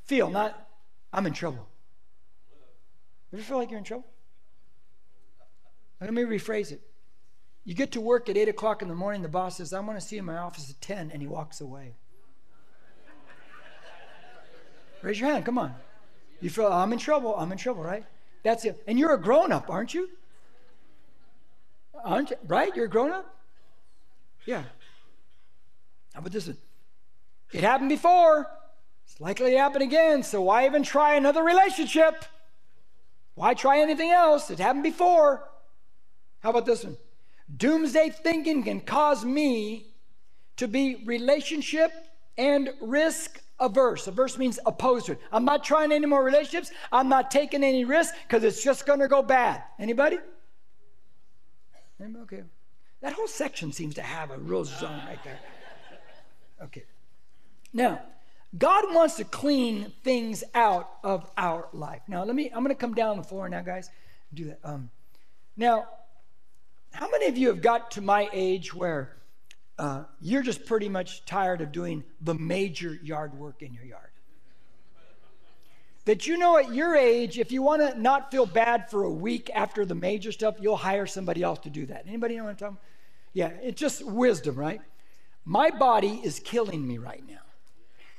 feel, 0.04 0.30
not, 0.30 0.67
I'm 1.13 1.26
in 1.26 1.34
trouble. 1.34 1.65
You 3.32 3.38
ever 3.38 3.48
feel 3.48 3.58
like 3.58 3.69
you're 3.69 3.78
in 3.78 3.86
trouble? 3.86 4.08
Let 6.02 6.13
me 6.13 6.24
rephrase 6.24 6.71
it. 6.71 6.82
You 7.63 7.74
get 7.74 7.93
to 7.93 8.02
work 8.02 8.28
at 8.28 8.38
8 8.38 8.50
o'clock 8.50 8.82
in 8.82 8.89
the 8.89 8.95
morning, 8.95 9.21
the 9.21 9.30
boss 9.30 9.58
says, 9.58 9.71
I'm 9.71 9.86
going 9.86 9.98
to 9.98 10.02
see 10.02 10.17
you 10.17 10.19
in 10.19 10.26
my 10.26 10.38
office 10.38 10.69
at 10.69 10.82
10, 10.82 11.12
and 11.12 11.21
he 11.21 11.28
walks 11.28 11.62
away. 11.62 11.95
Raise 15.02 15.19
your 15.19 15.30
hand, 15.30 15.45
come 15.45 15.58
on. 15.58 15.74
You 16.41 16.50
feel, 16.50 16.67
I'm 16.67 16.91
in 16.91 17.00
trouble, 17.00 17.36
I'm 17.36 17.52
in 17.52 17.58
trouble, 17.58 17.84
right? 17.84 18.04
That's 18.43 18.65
it. 18.65 18.84
And 18.88 19.00
you're 19.00 19.13
a 19.13 19.21
grown 19.21 19.52
up, 19.52 19.69
aren't 19.69 19.93
you? 19.93 20.10
Aren't 22.04 22.32
you? 22.32 22.38
Right? 22.48 22.76
You're 22.76 22.86
a 22.86 22.89
grown 22.89 23.12
up? 23.12 23.36
Yeah. 24.45 24.63
How 26.13 26.19
about 26.19 26.32
this? 26.32 26.50
It 27.51 27.62
happened 27.62 27.89
before. 27.89 28.47
It's 29.05 29.19
likely 29.21 29.51
to 29.51 29.58
happen 29.58 29.81
again, 29.81 30.23
so 30.23 30.41
why 30.41 30.65
even 30.65 30.84
try 30.84 31.15
another 31.15 31.43
relationship? 31.43 32.25
Why 33.36 33.53
try 33.53 33.79
anything 33.79 34.12
else? 34.12 34.49
It 34.49 34.60
happened 34.60 34.84
before. 34.84 35.47
How 36.39 36.49
about 36.49 36.65
this 36.65 36.84
one? 36.84 36.97
Doomsday 37.55 38.10
thinking 38.10 38.63
can 38.63 38.81
cause 38.81 39.23
me 39.23 39.88
to 40.58 40.67
be 40.67 41.03
relationship 41.05 41.91
and 42.38 42.69
risk 42.81 43.41
averse. 43.60 44.08
Averse 44.08 44.38
means 44.38 44.60
opposed 44.65 45.05
to 45.08 45.13
it. 45.13 45.19
I'm 45.31 45.45
not 45.45 45.63
trying 45.63 45.91
any 45.91 46.05
more 46.05 46.23
relationships. 46.23 46.71
I'm 46.91 47.10
not 47.10 47.31
taking 47.31 47.63
any 47.63 47.86
risks 47.86 48.17
because 48.27 48.43
it's 48.43 48.63
just 48.63 48.86
going 48.86 48.99
to 48.99 49.08
go 49.08 49.21
bad. 49.21 49.63
Anybody? 49.79 50.17
Okay. 52.01 52.43
That 53.01 53.13
whole 53.13 53.27
section 53.27 53.71
seems 53.71 53.95
to 53.95 54.01
have 54.01 54.31
a 54.31 54.38
real 54.38 54.65
zone 54.65 55.01
right 55.08 55.23
there. 55.23 55.39
Okay. 56.63 56.84
Now, 57.75 58.01
God 58.57 58.85
wants 58.95 59.15
to 59.15 59.25
clean 59.25 59.91
things 60.01 60.45
out 60.53 60.89
of 61.03 61.29
our 61.38 61.67
life. 61.73 62.01
Now, 62.07 62.23
let 62.23 62.33
me, 62.33 62.45
I'm 62.45 62.63
going 62.63 62.69
to 62.69 62.79
come 62.79 62.93
down 62.93 63.17
the 63.17 63.23
floor 63.23 63.49
now, 63.49 63.61
guys. 63.61 63.89
Do 64.33 64.45
that. 64.45 64.59
Um, 64.63 64.89
now, 65.57 65.85
how 66.91 67.11
many 67.11 67.25
of 67.25 67.38
you 67.38 67.49
have 67.49 67.61
got 67.61 67.91
to 67.91 68.01
my 68.01 68.29
age 68.31 68.73
where 68.73 69.17
uh, 69.77 70.05
you're 70.21 70.41
just 70.41 70.65
pretty 70.65 70.88
much 70.88 71.25
tired 71.25 71.59
of 71.59 71.73
doing 71.73 72.05
the 72.21 72.33
major 72.33 72.97
yard 73.03 73.38
work 73.38 73.61
in 73.61 73.73
your 73.73 73.83
yard? 73.83 74.09
That 76.05 76.25
you 76.25 76.38
know 76.38 76.57
at 76.57 76.73
your 76.73 76.95
age, 76.95 77.38
if 77.38 77.51
you 77.51 77.61
want 77.61 77.81
to 77.81 77.99
not 77.99 78.31
feel 78.31 78.45
bad 78.45 78.89
for 78.89 79.03
a 79.03 79.11
week 79.11 79.49
after 79.53 79.85
the 79.85 79.95
major 79.95 80.31
stuff, 80.31 80.55
you'll 80.61 80.77
hire 80.77 81.07
somebody 81.07 81.43
else 81.43 81.59
to 81.59 81.69
do 81.69 81.88
that. 81.88 82.05
Anybody 82.07 82.38
know 82.38 82.45
what 82.45 82.51
I'm 82.51 82.55
talking 82.55 82.77
about? 82.77 82.83
Yeah, 83.33 83.49
it's 83.61 83.81
just 83.81 84.05
wisdom, 84.05 84.55
right? 84.55 84.79
My 85.43 85.71
body 85.71 86.21
is 86.23 86.39
killing 86.39 86.88
me 86.88 86.99
right 86.99 87.23
now 87.27 87.39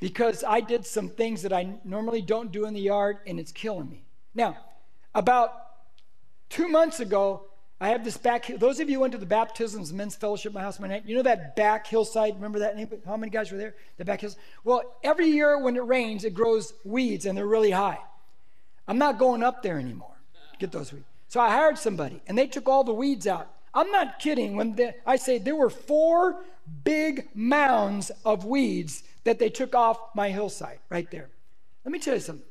because 0.00 0.44
I 0.44 0.60
did 0.60 0.86
some 0.86 1.08
things 1.08 1.42
that 1.42 1.52
I 1.52 1.78
normally 1.84 2.22
don't 2.22 2.52
do 2.52 2.66
in 2.66 2.74
the 2.74 2.80
yard 2.80 3.18
and 3.26 3.40
it's 3.40 3.52
killing 3.52 3.88
me. 3.88 4.04
Now, 4.34 4.56
about 5.14 5.52
two 6.48 6.68
months 6.68 7.00
ago, 7.00 7.44
I 7.80 7.88
have 7.88 8.04
this 8.04 8.16
back. 8.16 8.46
Hill. 8.46 8.58
Those 8.58 8.80
of 8.80 8.88
you 8.88 8.96
who 8.96 9.00
went 9.02 9.12
to 9.12 9.18
the 9.18 9.26
baptisms, 9.26 9.92
men's 9.92 10.16
fellowship, 10.16 10.52
my 10.54 10.62
house, 10.62 10.80
my 10.80 10.88
night. 10.88 11.04
You 11.06 11.16
know 11.16 11.22
that 11.22 11.56
back 11.56 11.86
hillside. 11.86 12.34
Remember 12.34 12.58
that? 12.60 12.76
How 13.04 13.16
many 13.16 13.30
guys 13.30 13.52
were 13.52 13.58
there? 13.58 13.74
The 13.98 14.04
back 14.04 14.20
hills. 14.20 14.36
Well, 14.64 14.96
every 15.02 15.26
year 15.26 15.58
when 15.58 15.76
it 15.76 15.84
rains, 15.84 16.24
it 16.24 16.32
grows 16.32 16.72
weeds 16.84 17.26
and 17.26 17.36
they're 17.36 17.46
really 17.46 17.70
high. 17.70 17.98
I'm 18.88 18.98
not 18.98 19.18
going 19.18 19.42
up 19.42 19.62
there 19.62 19.78
anymore. 19.78 20.14
Get 20.58 20.72
those 20.72 20.92
weeds. 20.92 21.04
So 21.28 21.40
I 21.40 21.50
hired 21.50 21.76
somebody 21.76 22.22
and 22.26 22.38
they 22.38 22.46
took 22.46 22.68
all 22.68 22.84
the 22.84 22.94
weeds 22.94 23.26
out. 23.26 23.50
I'm 23.74 23.90
not 23.90 24.20
kidding 24.20 24.56
when 24.56 24.74
the, 24.74 24.94
I 25.04 25.16
say 25.16 25.36
there 25.36 25.56
were 25.56 25.68
four 25.68 26.44
big 26.84 27.28
mounds 27.34 28.10
of 28.24 28.46
weeds 28.46 29.02
that 29.26 29.40
they 29.40 29.50
took 29.50 29.74
off 29.74 29.98
my 30.14 30.30
hillside 30.30 30.78
right 30.88 31.10
there. 31.10 31.28
Let 31.84 31.90
me 31.90 31.98
tell 31.98 32.14
you 32.14 32.20
something. 32.20 32.46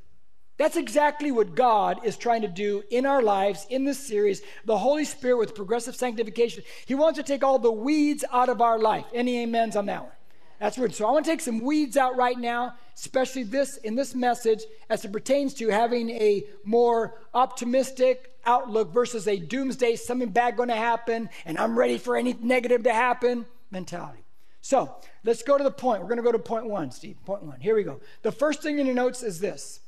That's 0.58 0.76
exactly 0.76 1.32
what 1.32 1.56
God 1.56 2.06
is 2.06 2.18
trying 2.18 2.42
to 2.42 2.50
do 2.50 2.84
in 2.92 3.06
our 3.06 3.22
lives 3.22 3.66
in 3.70 3.86
this 3.86 3.98
series. 3.98 4.42
The 4.66 4.78
Holy 4.78 5.06
Spirit 5.06 5.38
with 5.38 5.56
progressive 5.56 5.96
sanctification. 5.96 6.64
He 6.86 6.94
wants 6.94 7.18
to 7.18 7.24
take 7.24 7.44
all 7.44 7.60
the 7.60 7.72
weeds 7.72 8.26
out 8.32 8.50
of 8.50 8.62
our 8.62 8.78
life. 8.78 9.06
Any 9.14 9.42
amens 9.42 9.78
on 9.78 9.86
that 9.86 10.04
one? 10.04 10.12
That's 10.60 10.78
weird. 10.78 10.94
So 10.94 11.08
I 11.08 11.12
want 11.12 11.24
to 11.26 11.32
take 11.32 11.42
some 11.42 11.60
weeds 11.60 11.96
out 11.96 12.18
right 12.18 12.38
now, 12.38 12.74
especially 12.96 13.44
this 13.44 13.78
in 13.78 13.96
this 13.96 14.14
message 14.14 14.64
as 14.90 15.06
it 15.06 15.14
pertains 15.14 15.54
to 15.56 15.70
having 15.70 16.10
a 16.10 16.44
more 16.66 17.22
optimistic 17.34 18.34
outlook 18.46 18.94
versus 18.94 19.30
a 19.30 19.38
doomsday, 19.38 19.96
something 19.96 20.30
bad 20.30 20.58
going 20.58 20.70
to 20.70 20.76
happen, 20.76 21.30
and 21.46 21.58
I'm 21.58 21.80
ready 21.80 21.98
for 21.98 22.18
any 22.18 22.34
negative 22.34 22.84
to 22.84 22.94
happen 22.94 23.46
mentality. 23.72 24.25
So 24.66 24.96
let's 25.24 25.44
go 25.44 25.60
to 25.60 25.64
the 25.64 25.70
point. 25.70 26.02
We're 26.02 26.08
going 26.08 26.18
to 26.18 26.24
go 26.24 26.32
to 26.32 26.40
point 26.40 26.66
one, 26.66 26.90
Steve. 26.90 27.18
Point 27.24 27.44
one. 27.44 27.60
Here 27.60 27.76
we 27.76 27.84
go. 27.84 28.02
The 28.24 28.32
first 28.32 28.64
thing 28.64 28.80
in 28.80 28.88
your 28.88 28.96
notes 28.96 29.22
is 29.22 29.40
this 29.40 29.80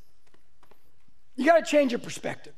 you 1.36 1.48
got 1.48 1.66
to 1.66 1.66
change 1.66 1.92
your 1.92 1.98
perspective. 1.98 2.54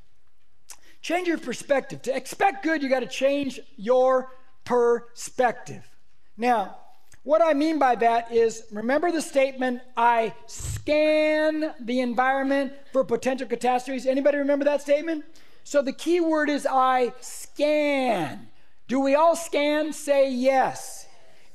Change 1.01 1.29
your 1.29 1.37
perspective. 1.37 2.01
To 2.01 2.13
expect 2.13 2.61
good, 2.61 2.83
you 2.83 2.89
got 2.89 2.99
to 2.99 3.07
change 3.07 3.61
your 3.77 4.33
perspective. 4.65 5.89
Now, 6.35 6.75
what 7.23 7.41
I 7.41 7.53
mean 7.53 7.79
by 7.79 7.95
that 7.95 8.33
is 8.33 8.63
remember 8.69 9.13
the 9.13 9.21
statement 9.21 9.81
I 9.95 10.33
scan 10.45 11.73
the 11.79 12.01
environment 12.01 12.73
for 12.91 13.05
potential 13.05 13.47
catastrophes. 13.47 14.05
Anybody 14.05 14.39
remember 14.39 14.65
that 14.65 14.81
statement? 14.81 15.23
So 15.63 15.81
the 15.81 15.93
key 15.93 16.19
word 16.19 16.49
is 16.49 16.67
I 16.69 17.13
scan. 17.21 18.49
Do 18.89 18.99
we 18.99 19.15
all 19.15 19.37
scan? 19.37 19.93
Say 19.93 20.33
yes. 20.33 21.05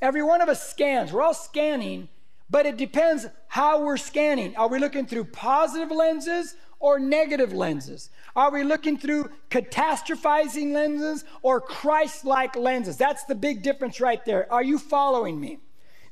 Every 0.00 0.22
one 0.22 0.40
of 0.40 0.48
us 0.48 0.68
scans. 0.68 1.12
We're 1.12 1.22
all 1.22 1.35
scanning, 1.35 2.09
but 2.50 2.66
it 2.66 2.76
depends 2.76 3.26
how 3.48 3.83
we're 3.83 3.96
scanning. 3.96 4.57
Are 4.57 4.68
we 4.68 4.78
looking 4.78 5.07
through 5.07 5.24
positive 5.26 5.90
lenses 5.90 6.57
or 6.78 6.98
negative 6.98 7.52
lenses? 7.52 8.11
Are 8.37 8.50
we 8.50 8.62
looking 8.62 8.98
through 8.98 9.30
catastrophizing 9.50 10.72
lenses 10.72 11.24
or 11.42 11.61
Christ 11.61 12.24
like 12.24 12.57
lenses? 12.57 12.96
That's 12.96 13.24
the 13.24 13.35
big 13.35 13.62
difference 13.62 14.00
right 14.00 14.24
there. 14.24 14.52
Are 14.52 14.62
you 14.62 14.78
following 14.78 15.40
me? 15.40 15.59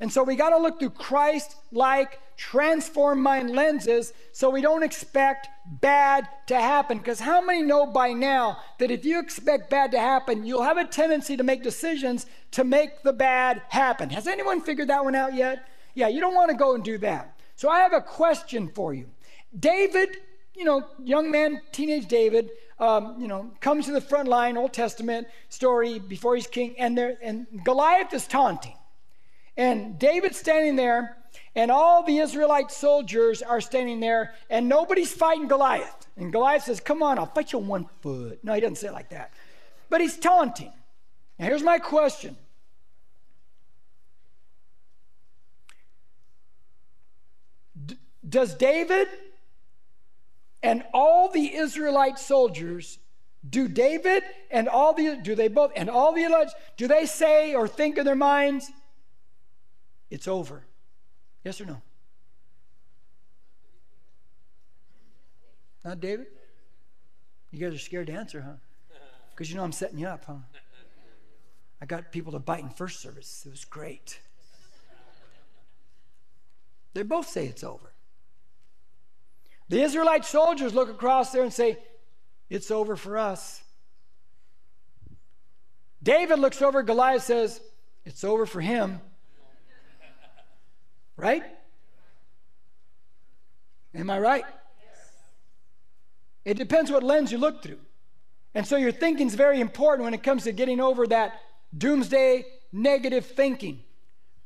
And 0.02 0.12
so 0.12 0.24
we 0.24 0.34
got 0.34 0.50
to 0.50 0.58
look 0.58 0.80
through 0.80 0.90
Christ 0.90 1.54
like, 1.70 2.18
transform 2.36 3.22
mind 3.22 3.50
lenses 3.50 4.12
so 4.32 4.50
we 4.50 4.60
don't 4.60 4.82
expect 4.82 5.46
bad 5.80 6.28
to 6.48 6.56
happen. 6.56 6.98
Because 6.98 7.20
how 7.20 7.40
many 7.40 7.62
know 7.62 7.86
by 7.86 8.12
now 8.12 8.58
that 8.80 8.90
if 8.90 9.04
you 9.04 9.20
expect 9.20 9.70
bad 9.70 9.92
to 9.92 10.00
happen, 10.00 10.44
you'll 10.44 10.64
have 10.64 10.76
a 10.76 10.84
tendency 10.84 11.36
to 11.36 11.44
make 11.44 11.62
decisions 11.62 12.26
to 12.50 12.64
make 12.64 13.04
the 13.04 13.12
bad 13.12 13.62
happen? 13.68 14.10
Has 14.10 14.26
anyone 14.26 14.60
figured 14.60 14.88
that 14.88 15.04
one 15.04 15.14
out 15.14 15.34
yet? 15.34 15.68
Yeah, 15.94 16.08
you 16.08 16.20
don't 16.20 16.34
want 16.34 16.50
to 16.50 16.56
go 16.56 16.74
and 16.74 16.82
do 16.82 16.98
that. 16.98 17.38
So 17.54 17.70
I 17.70 17.78
have 17.78 17.92
a 17.92 18.00
question 18.00 18.68
for 18.74 18.92
you. 18.92 19.08
David 19.56 20.16
you 20.54 20.64
know, 20.64 20.84
young 21.02 21.30
man, 21.30 21.60
teenage 21.72 22.06
David, 22.06 22.50
um, 22.78 23.16
you 23.18 23.28
know, 23.28 23.50
comes 23.60 23.86
to 23.86 23.92
the 23.92 24.00
front 24.00 24.28
line, 24.28 24.56
Old 24.56 24.72
Testament 24.72 25.26
story 25.48 25.98
before 25.98 26.34
he's 26.34 26.46
king, 26.46 26.74
and 26.78 26.96
there 26.96 27.16
and 27.22 27.46
Goliath 27.64 28.12
is 28.12 28.26
taunting, 28.26 28.74
and 29.56 29.98
David's 29.98 30.38
standing 30.38 30.76
there, 30.76 31.16
and 31.54 31.70
all 31.70 32.02
the 32.02 32.18
Israelite 32.18 32.70
soldiers 32.70 33.42
are 33.42 33.60
standing 33.60 34.00
there, 34.00 34.34
and 34.48 34.68
nobody's 34.68 35.12
fighting 35.12 35.48
Goliath. 35.48 36.06
And 36.16 36.32
Goliath 36.32 36.64
says, 36.64 36.80
"Come 36.80 37.02
on, 37.02 37.18
I'll 37.18 37.26
fight 37.26 37.52
you 37.52 37.58
on 37.58 37.66
one 37.66 37.88
foot." 38.00 38.42
No, 38.42 38.54
he 38.54 38.60
doesn't 38.60 38.76
say 38.76 38.88
it 38.88 38.92
like 38.92 39.10
that, 39.10 39.32
but 39.88 40.00
he's 40.00 40.16
taunting. 40.16 40.72
Now 41.38 41.46
here's 41.46 41.62
my 41.62 41.78
question. 41.78 42.36
D- 47.86 47.98
does 48.28 48.54
David 48.54 49.08
and 50.62 50.84
all 50.94 51.28
the 51.28 51.54
Israelite 51.54 52.18
soldiers, 52.18 52.98
do 53.48 53.66
David 53.66 54.22
and 54.50 54.68
all 54.68 54.92
the, 54.92 55.16
do 55.16 55.34
they 55.34 55.48
both, 55.48 55.72
and 55.74 55.90
all 55.90 56.12
the 56.12 56.52
do 56.76 56.86
they 56.86 57.06
say 57.06 57.54
or 57.54 57.66
think 57.66 57.98
in 57.98 58.04
their 58.04 58.14
minds, 58.14 58.70
it's 60.12 60.28
over? 60.28 60.62
Yes 61.42 61.58
or 61.58 61.64
no? 61.64 61.80
Not 65.82 66.00
David? 66.00 66.26
You 67.50 67.58
guys 67.58 67.74
are 67.74 67.82
scared 67.82 68.08
to 68.08 68.12
answer, 68.12 68.42
huh? 68.42 68.96
Because 69.30 69.50
you 69.50 69.56
know 69.56 69.64
I'm 69.64 69.72
setting 69.72 69.98
you 69.98 70.06
up, 70.06 70.26
huh? 70.26 70.34
I 71.80 71.86
got 71.86 72.12
people 72.12 72.32
to 72.32 72.38
bite 72.38 72.62
in 72.62 72.68
first 72.68 73.00
service. 73.00 73.44
It 73.46 73.50
was 73.50 73.64
great. 73.64 74.20
They 76.92 77.02
both 77.02 77.26
say 77.26 77.46
it's 77.46 77.64
over. 77.64 77.94
The 79.70 79.80
Israelite 79.80 80.26
soldiers 80.26 80.74
look 80.74 80.90
across 80.90 81.32
there 81.32 81.42
and 81.42 81.52
say, 81.52 81.78
It's 82.50 82.70
over 82.70 82.96
for 82.96 83.16
us. 83.16 83.62
David 86.02 86.38
looks 86.38 86.60
over 86.60 86.82
Goliath 86.82 87.22
says, 87.22 87.62
It's 88.04 88.24
over 88.24 88.44
for 88.44 88.60
him. 88.60 89.00
Right? 91.16 91.44
Am 93.94 94.10
I 94.10 94.18
right? 94.18 94.44
It 96.44 96.56
depends 96.56 96.90
what 96.90 97.02
lens 97.02 97.30
you 97.30 97.38
look 97.38 97.62
through. 97.62 97.78
And 98.54 98.66
so 98.66 98.76
your 98.76 98.92
thinking 98.92 99.28
is 99.28 99.34
very 99.34 99.60
important 99.60 100.04
when 100.04 100.14
it 100.14 100.22
comes 100.22 100.44
to 100.44 100.52
getting 100.52 100.80
over 100.80 101.06
that 101.06 101.40
doomsday 101.76 102.44
negative 102.72 103.26
thinking. 103.26 103.80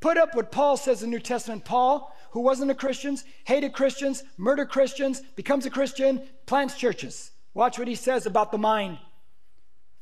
Put 0.01 0.19
up 0.19 0.35
what 0.35 0.53
Paul 0.53 0.77
says 0.77 1.03
in 1.03 1.11
the 1.11 1.17
New 1.17 1.23
Testament. 1.23 1.65
Paul, 1.65 2.15
who 2.33 2.41
wasn't 2.41 2.71
a 2.71 2.75
Christian, 2.75 3.17
hated 3.45 3.73
Christians, 3.73 4.23
murdered 4.37 4.69
Christians, 4.69 5.23
becomes 5.37 5.67
a 5.67 5.71
Christian, 5.71 6.23
plants 6.45 6.77
churches. 6.77 7.31
Watch 7.55 7.79
what 7.79 7.89
he 7.89 7.95
says 7.95 8.27
about 8.27 8.53
the 8.53 8.59
mind. 8.59 8.99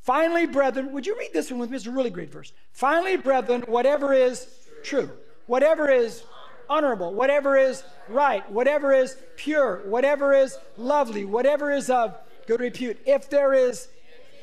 Finally, 0.00 0.46
brethren, 0.46 0.92
would 0.92 1.06
you 1.06 1.16
read 1.16 1.30
this 1.32 1.50
one 1.50 1.60
with 1.60 1.70
me? 1.70 1.76
It's 1.76 1.86
a 1.86 1.90
really 1.90 2.10
great 2.10 2.30
verse. 2.30 2.52
Finally, 2.72 3.16
brethren, 3.16 3.62
whatever 3.68 4.12
is 4.12 4.46
true, 4.82 5.10
whatever 5.46 5.88
is 5.88 6.24
honorable, 6.68 7.14
whatever 7.14 7.56
is 7.56 7.82
right, 8.08 8.48
whatever 8.50 8.92
is 8.92 9.16
pure, 9.36 9.82
whatever 9.86 10.32
is 10.32 10.56
lovely, 10.76 11.24
whatever 11.24 11.70
is 11.70 11.90
of 11.90 12.16
good 12.46 12.60
repute, 12.60 12.98
if 13.06 13.30
there 13.30 13.54
is 13.54 13.88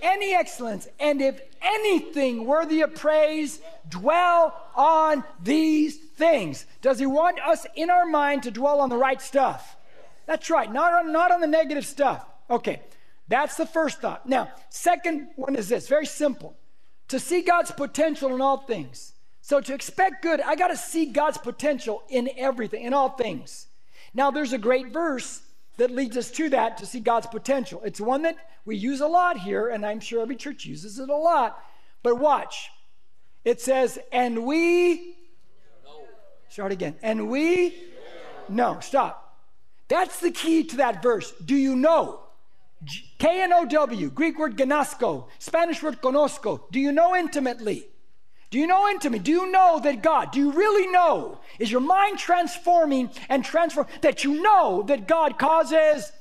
any 0.01 0.33
excellence, 0.33 0.87
and 0.99 1.21
if 1.21 1.39
anything 1.61 2.45
worthy 2.45 2.81
of 2.81 2.95
praise, 2.95 3.61
dwell 3.87 4.55
on 4.75 5.23
these 5.41 5.97
things. 5.97 6.65
Does 6.81 6.99
he 6.99 7.05
want 7.05 7.39
us 7.39 7.67
in 7.75 7.89
our 7.89 8.05
mind 8.05 8.43
to 8.43 8.51
dwell 8.51 8.79
on 8.79 8.89
the 8.89 8.97
right 8.97 9.21
stuff? 9.21 9.75
That's 10.25 10.49
right, 10.49 10.71
not 10.71 10.93
on, 10.93 11.11
not 11.11 11.31
on 11.31 11.41
the 11.41 11.47
negative 11.47 11.85
stuff. 11.85 12.25
Okay, 12.49 12.81
that's 13.27 13.55
the 13.55 13.65
first 13.65 14.01
thought. 14.01 14.27
Now, 14.27 14.49
second 14.69 15.27
one 15.35 15.55
is 15.55 15.69
this 15.69 15.87
very 15.87 16.05
simple 16.05 16.55
to 17.09 17.19
see 17.19 17.41
God's 17.41 17.71
potential 17.71 18.33
in 18.33 18.41
all 18.41 18.57
things. 18.57 19.13
So, 19.51 19.59
to 19.59 19.73
expect 19.73 20.21
good, 20.21 20.39
I 20.39 20.55
got 20.55 20.69
to 20.69 20.77
see 20.77 21.07
God's 21.07 21.37
potential 21.37 22.03
in 22.07 22.29
everything, 22.37 22.85
in 22.85 22.93
all 22.93 23.09
things. 23.09 23.67
Now, 24.13 24.31
there's 24.31 24.53
a 24.53 24.57
great 24.57 24.93
verse 24.93 25.41
that 25.75 25.91
leads 25.91 26.15
us 26.15 26.31
to 26.31 26.47
that 26.51 26.77
to 26.77 26.85
see 26.85 27.01
God's 27.01 27.27
potential. 27.27 27.81
It's 27.83 27.99
one 27.99 28.21
that 28.21 28.37
we 28.63 28.77
use 28.77 29.01
a 29.01 29.07
lot 29.07 29.37
here, 29.37 29.67
and 29.67 29.85
I'm 29.85 29.99
sure 29.99 30.21
every 30.21 30.37
church 30.37 30.63
uses 30.63 30.99
it 30.99 31.09
a 31.09 31.15
lot. 31.17 31.61
But 32.01 32.17
watch. 32.17 32.69
It 33.43 33.59
says, 33.59 33.99
and 34.13 34.45
we. 34.45 35.17
Start 36.47 36.71
again. 36.71 36.95
And 37.01 37.29
we. 37.29 37.75
No. 38.47 38.79
stop. 38.79 39.37
That's 39.89 40.21
the 40.21 40.31
key 40.31 40.63
to 40.63 40.77
that 40.77 41.03
verse. 41.03 41.33
Do 41.43 41.57
you 41.57 41.75
know? 41.75 42.21
K 43.19 43.41
N 43.41 43.51
O 43.51 43.65
W, 43.65 44.09
Greek 44.11 44.39
word 44.39 44.55
gnosko, 44.55 45.27
Spanish 45.39 45.83
word 45.83 46.01
conozco. 46.01 46.71
Do 46.71 46.79
you 46.79 46.93
know 46.93 47.17
intimately? 47.17 47.90
Do 48.51 48.59
you 48.59 48.67
know 48.67 48.87
intimately? 48.89 49.23
Do 49.23 49.31
you 49.31 49.51
know 49.51 49.79
that 49.81 50.03
God, 50.03 50.31
do 50.31 50.39
you 50.39 50.51
really 50.51 50.91
know? 50.91 51.39
Is 51.57 51.71
your 51.71 51.81
mind 51.81 52.19
transforming 52.19 53.09
and 53.29 53.45
transform 53.45 53.87
that 54.01 54.25
you 54.25 54.41
know 54.41 54.83
that 54.87 55.07
God 55.07 55.39
causes 55.39 56.11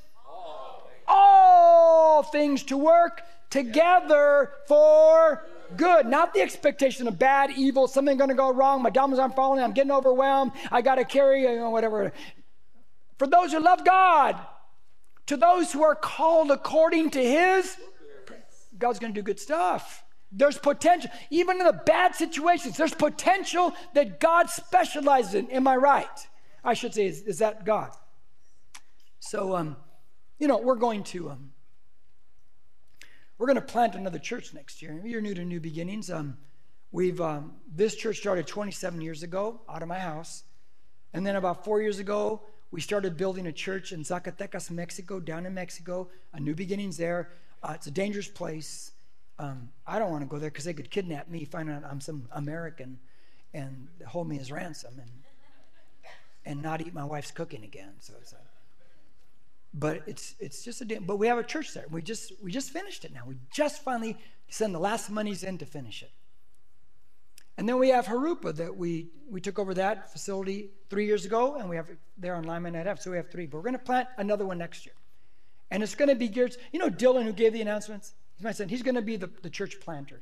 all 1.07 2.23
things 2.23 2.63
to 2.63 2.77
work 2.77 3.21
together 3.49 4.51
for 4.65 5.45
good, 5.75 6.05
not 6.05 6.33
the 6.33 6.39
expectation 6.39 7.05
of 7.07 7.19
bad, 7.19 7.51
evil, 7.51 7.87
something 7.87 8.17
going 8.17 8.29
to 8.29 8.35
go 8.35 8.53
wrong, 8.53 8.81
my 8.81 8.89
dominoes 8.89 9.19
aren't 9.19 9.35
falling, 9.35 9.61
I'm 9.61 9.73
getting 9.73 9.91
overwhelmed, 9.91 10.53
I 10.71 10.81
got 10.81 10.95
to 10.95 11.05
carry, 11.05 11.41
you 11.41 11.57
know, 11.57 11.69
whatever. 11.69 12.13
For 13.17 13.27
those 13.27 13.51
who 13.51 13.59
love 13.59 13.83
God, 13.83 14.39
to 15.27 15.35
those 15.35 15.71
who 15.71 15.83
are 15.83 15.95
called 15.95 16.49
according 16.49 17.11
to 17.11 17.23
His, 17.23 17.75
God's 18.77 18.99
going 18.99 19.13
to 19.13 19.19
do 19.19 19.23
good 19.23 19.39
stuff. 19.39 20.00
There's 20.31 20.57
potential, 20.57 21.11
even 21.29 21.59
in 21.59 21.65
the 21.65 21.73
bad 21.73 22.15
situations, 22.15 22.77
there's 22.77 22.93
potential 22.93 23.73
that 23.93 24.19
God 24.19 24.49
specializes 24.49 25.33
in. 25.33 25.51
Am 25.51 25.67
I 25.67 25.75
right? 25.75 26.27
I 26.63 26.73
should 26.73 26.93
say, 26.93 27.05
is, 27.05 27.21
is 27.23 27.39
that 27.39 27.65
God? 27.65 27.91
So, 29.19 29.55
um, 29.55 29.75
you 30.39 30.47
know, 30.47 30.57
we're 30.57 30.75
going 30.75 31.03
to 31.05 31.31
um, 31.31 31.51
we're 33.37 33.47
going 33.47 33.55
to 33.55 33.61
plant 33.61 33.95
another 33.95 34.19
church 34.19 34.53
next 34.53 34.81
year. 34.81 35.01
You're 35.03 35.21
new 35.21 35.33
to 35.33 35.43
New 35.43 35.59
Beginnings. 35.59 36.09
Um, 36.09 36.37
we've 36.91 37.19
um, 37.19 37.55
this 37.73 37.95
church 37.95 38.17
started 38.17 38.47
27 38.47 39.01
years 39.01 39.23
ago 39.23 39.61
out 39.67 39.81
of 39.81 39.87
my 39.87 39.99
house, 39.99 40.43
and 41.13 41.25
then 41.25 41.35
about 41.35 41.65
four 41.65 41.81
years 41.81 41.99
ago, 41.99 42.41
we 42.71 42.79
started 42.79 43.17
building 43.17 43.47
a 43.47 43.51
church 43.51 43.91
in 43.91 44.03
Zacatecas, 44.03 44.71
Mexico, 44.71 45.19
down 45.19 45.45
in 45.45 45.53
Mexico. 45.53 46.09
A 46.33 46.39
New 46.39 46.55
Beginnings 46.55 46.97
there. 46.97 47.33
Uh, 47.61 47.73
it's 47.75 47.87
a 47.87 47.91
dangerous 47.91 48.27
place 48.27 48.90
um, 49.41 49.69
I 49.87 49.97
don't 49.97 50.11
want 50.11 50.21
to 50.21 50.27
go 50.27 50.37
there 50.37 50.51
because 50.51 50.65
they 50.65 50.73
could 50.73 50.91
kidnap 50.91 51.27
me, 51.27 51.45
find 51.45 51.69
out 51.69 51.83
I'm 51.89 51.99
some 51.99 52.27
American, 52.31 52.99
and 53.55 53.87
hold 54.07 54.29
me 54.29 54.37
as 54.39 54.51
ransom, 54.51 54.93
and 55.01 55.11
and 56.45 56.61
not 56.61 56.81
eat 56.81 56.93
my 56.93 57.03
wife's 57.03 57.31
cooking 57.31 57.63
again. 57.63 57.93
So 57.99 58.13
it's 58.21 58.33
like, 58.33 58.41
but 59.73 60.03
it's 60.05 60.35
it's 60.39 60.63
just 60.63 60.81
a 60.81 60.99
but 61.01 61.17
we 61.17 61.25
have 61.25 61.39
a 61.39 61.43
church 61.43 61.73
there. 61.73 61.85
We 61.89 62.03
just 62.03 62.33
we 62.43 62.51
just 62.51 62.69
finished 62.69 63.03
it 63.03 63.13
now. 63.13 63.23
We 63.25 63.35
just 63.51 63.81
finally 63.81 64.15
send 64.47 64.75
the 64.75 64.79
last 64.79 65.09
monies 65.09 65.43
in 65.43 65.57
to 65.57 65.65
finish 65.65 66.03
it. 66.03 66.11
And 67.57 67.67
then 67.67 67.79
we 67.79 67.89
have 67.89 68.05
Jurupa 68.05 68.55
that 68.57 68.77
we 68.77 69.07
we 69.27 69.41
took 69.41 69.57
over 69.57 69.73
that 69.73 70.11
facility 70.11 70.69
three 70.91 71.07
years 71.07 71.25
ago, 71.25 71.55
and 71.55 71.67
we 71.67 71.77
have 71.77 71.87
there 72.15 72.35
on 72.35 72.43
Lyman 72.43 72.75
at 72.75 72.85
F. 72.85 73.01
So 73.01 73.09
we 73.09 73.17
have 73.17 73.31
three, 73.31 73.47
but 73.47 73.57
we're 73.57 73.63
going 73.63 73.73
to 73.73 73.79
plant 73.79 74.07
another 74.19 74.45
one 74.45 74.59
next 74.59 74.85
year, 74.85 74.95
and 75.71 75.81
it's 75.81 75.95
going 75.95 76.09
to 76.09 76.15
be 76.15 76.27
geared. 76.27 76.55
You 76.71 76.79
know, 76.79 76.91
Dylan 76.91 77.23
who 77.23 77.33
gave 77.33 77.53
the 77.53 77.61
announcements. 77.61 78.13
He's 78.41 78.45
my 78.45 78.53
son. 78.53 78.69
He's 78.69 78.81
going 78.81 78.95
to 78.95 79.03
be 79.03 79.17
the, 79.17 79.29
the 79.43 79.51
church 79.51 79.79
planter. 79.79 80.19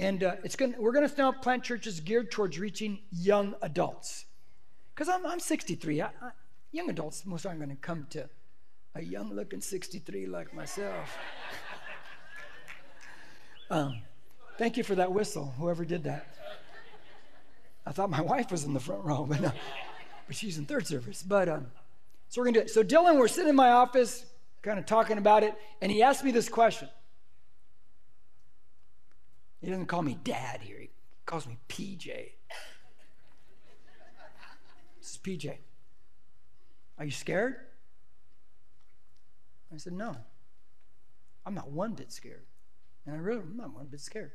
And 0.00 0.24
uh, 0.24 0.34
it's 0.42 0.56
going 0.56 0.74
we're 0.76 0.90
going 0.90 1.08
to 1.08 1.16
now 1.16 1.30
plant 1.30 1.62
churches 1.62 2.00
geared 2.00 2.32
towards 2.32 2.58
reaching 2.58 2.98
young 3.12 3.54
adults. 3.62 4.24
Because 4.92 5.08
I'm, 5.08 5.24
I'm 5.24 5.38
63. 5.38 6.02
I, 6.02 6.06
I, 6.06 6.10
young 6.72 6.90
adults 6.90 7.24
most 7.24 7.46
aren't 7.46 7.60
going 7.60 7.70
to 7.70 7.76
come 7.76 8.08
to 8.10 8.28
a 8.96 9.02
young 9.02 9.32
looking 9.32 9.60
63 9.60 10.26
like 10.26 10.52
myself. 10.52 11.16
um, 13.70 14.00
thank 14.58 14.76
you 14.76 14.82
for 14.82 14.96
that 14.96 15.12
whistle, 15.12 15.54
whoever 15.56 15.84
did 15.84 16.02
that. 16.02 16.26
I 17.86 17.92
thought 17.92 18.10
my 18.10 18.20
wife 18.20 18.50
was 18.50 18.64
in 18.64 18.74
the 18.74 18.80
front 18.80 19.04
row, 19.04 19.26
but 19.28 19.40
no, 19.40 19.52
but 20.26 20.34
she's 20.34 20.58
in 20.58 20.64
third 20.64 20.88
service. 20.88 21.22
But 21.22 21.48
um, 21.48 21.66
so 22.30 22.40
we're 22.40 22.46
going 22.46 22.54
to 22.54 22.60
do 22.60 22.64
it. 22.64 22.70
So 22.70 22.82
Dylan, 22.82 23.16
we're 23.16 23.28
sitting 23.28 23.50
in 23.50 23.54
my 23.54 23.70
office, 23.70 24.26
kind 24.62 24.80
of 24.80 24.86
talking 24.86 25.18
about 25.18 25.44
it, 25.44 25.54
and 25.80 25.92
he 25.92 26.02
asked 26.02 26.24
me 26.24 26.32
this 26.32 26.48
question. 26.48 26.88
He 29.64 29.70
doesn't 29.70 29.86
call 29.86 30.02
me 30.02 30.18
dad 30.22 30.60
here, 30.60 30.78
he 30.78 30.90
calls 31.24 31.46
me 31.46 31.56
PJ. 31.70 32.04
This 35.00 35.10
is 35.10 35.18
PJ. 35.22 35.56
Are 36.98 37.04
you 37.06 37.10
scared? 37.10 37.56
I 39.72 39.78
said, 39.78 39.94
No. 39.94 40.16
I'm 41.46 41.54
not 41.54 41.70
one 41.70 41.94
bit 41.94 42.12
scared. 42.12 42.44
And 43.06 43.16
I 43.16 43.18
really 43.18 43.40
am 43.40 43.56
not 43.56 43.74
one 43.74 43.86
bit 43.86 44.00
scared. 44.00 44.32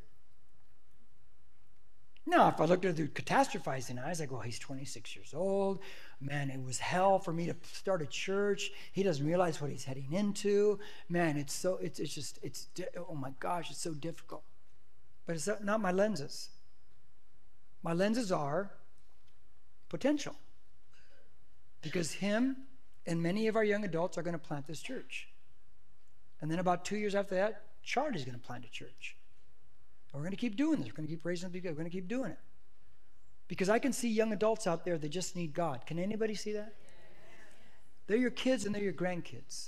Now, 2.26 2.50
if 2.50 2.60
I 2.60 2.66
looked 2.66 2.86
at 2.86 2.96
through 2.96 3.08
catastrophizing 3.10 4.04
eyes, 4.04 4.22
I 4.22 4.26
go, 4.26 4.40
he's 4.40 4.60
26 4.60 5.16
years 5.16 5.34
old. 5.36 5.80
Man, 6.22 6.50
it 6.50 6.62
was 6.62 6.78
hell 6.80 7.18
for 7.18 7.34
me 7.34 7.48
to 7.48 7.56
start 7.72 8.02
a 8.02 8.06
church. 8.06 8.72
He 8.92 9.02
doesn't 9.04 9.26
realize 9.26 9.62
what 9.62 9.72
he's 9.72 9.84
heading 9.84 10.12
into. 10.12 10.80
Man, 11.08 11.38
it's 11.38 11.54
so, 11.54 11.78
it's, 11.78 12.00
it's 12.00 12.14
just, 12.14 12.40
it's, 12.44 12.68
oh 13.10 13.16
my 13.16 13.32
gosh, 13.40 13.72
it's 13.72 13.82
so 13.82 13.94
difficult. 13.94 14.44
But 15.30 15.36
it's 15.36 15.48
not 15.62 15.80
my 15.80 15.92
lenses. 15.92 16.50
My 17.84 17.94
lenses 17.94 18.32
are 18.32 18.72
potential. 19.88 20.36
Because 21.84 22.14
him 22.14 22.58
and 23.06 23.22
many 23.22 23.46
of 23.46 23.56
our 23.56 23.64
young 23.64 23.86
adults 23.86 24.18
are 24.18 24.24
going 24.24 24.34
to 24.34 24.40
plant 24.40 24.66
this 24.66 24.82
church. 24.82 25.28
And 26.42 26.50
then 26.50 26.58
about 26.58 26.84
two 26.84 26.98
years 26.98 27.14
after 27.14 27.36
that, 27.36 27.62
Charlie's 27.84 28.26
going 28.26 28.40
to 28.40 28.44
plant 28.44 28.66
a 28.66 28.72
church. 28.72 29.18
We're 30.12 30.22
going 30.22 30.32
to 30.32 30.36
keep 30.36 30.56
doing 30.56 30.80
this. 30.80 30.88
We're 30.88 30.96
going 30.96 31.08
to 31.08 31.14
keep 31.14 31.24
raising 31.24 31.46
up. 31.46 31.54
We're 31.54 31.74
going 31.74 31.84
to 31.84 31.92
keep 31.92 32.08
doing 32.08 32.32
it. 32.32 32.40
Because 33.48 33.70
I 33.70 33.78
can 33.78 33.94
see 33.94 34.10
young 34.10 34.34
adults 34.34 34.66
out 34.66 34.84
there 34.84 34.98
that 34.98 35.10
just 35.10 35.36
need 35.36 35.54
God. 35.54 35.86
Can 35.86 36.00
anybody 36.00 36.34
see 36.34 36.54
that? 36.54 36.74
They're 38.08 38.18
your 38.18 38.32
kids 38.32 38.66
and 38.66 38.74
they're 38.74 38.82
your 38.82 38.94
grandkids. 38.94 39.68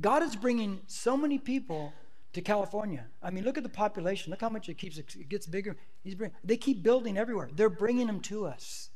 God 0.00 0.24
is 0.24 0.34
bringing 0.34 0.80
so 0.88 1.16
many 1.16 1.38
people 1.38 1.92
to 2.32 2.40
California. 2.40 3.06
I 3.22 3.30
mean, 3.30 3.44
look 3.44 3.58
at 3.58 3.62
the 3.62 3.68
population. 3.68 4.30
Look 4.30 4.40
how 4.40 4.48
much 4.48 4.68
it 4.68 4.78
keeps. 4.78 4.98
It 4.98 5.28
gets 5.28 5.46
bigger. 5.46 5.76
He's 6.02 6.14
bring, 6.14 6.32
they 6.42 6.56
keep 6.56 6.82
building 6.82 7.18
everywhere. 7.18 7.50
They're 7.54 7.68
bringing 7.68 8.06
them 8.06 8.20
to 8.20 8.46
us. 8.46 8.90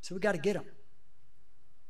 So 0.00 0.14
we 0.14 0.20
got 0.20 0.32
to 0.32 0.38
get 0.38 0.54
them. 0.54 0.64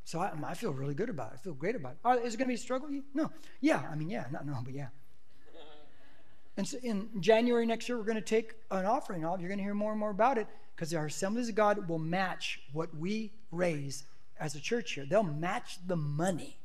So 0.05 0.21
I, 0.21 0.33
I, 0.45 0.55
feel 0.55 0.73
really 0.73 0.95
good 0.95 1.11
about 1.11 1.33
it. 1.33 1.35
I 1.35 1.37
feel 1.43 1.53
great 1.53 1.77
about 1.77 1.93
it. 1.93 1.99
Oh, 2.05 2.13
is 2.13 2.35
it 2.35 2.39
going 2.39 2.47
to 2.47 2.49
be 2.49 2.55
a 2.55 2.59
struggle? 2.59 2.89
No. 3.13 3.31
Yeah. 3.61 3.83
I 3.91 3.95
mean, 3.95 4.09
yeah. 4.09 4.25
Not 4.31 4.47
no, 4.47 4.59
but 4.65 4.75
yeah. 4.75 4.89
And 6.57 6.67
so 6.67 6.79
in 6.83 7.09
January 7.21 7.67
next 7.67 7.89
year, 7.89 7.99
we're 7.99 8.05
going 8.05 8.17
to 8.17 8.21
take 8.21 8.55
an 8.71 8.85
offering. 8.85 9.25
Off. 9.25 9.39
You're 9.39 9.49
going 9.49 9.59
to 9.59 9.65
hear 9.65 9.75
more 9.75 9.93
and 9.93 10.01
more 10.01 10.11
about 10.11 10.39
it 10.39 10.49
because 10.75 10.93
our 10.93 11.07
Assemblies 11.07 11.49
of 11.49 11.55
God 11.55 11.89
will 11.89 12.01
match 12.01 12.61
what 12.73 12.97
we 12.97 13.33
raise 13.53 14.05
as 14.41 14.55
a 14.55 14.61
church 14.61 14.93
here. 14.93 15.07
They'll 15.09 15.23
match 15.23 15.79
the 15.87 15.95
money. 15.95 16.59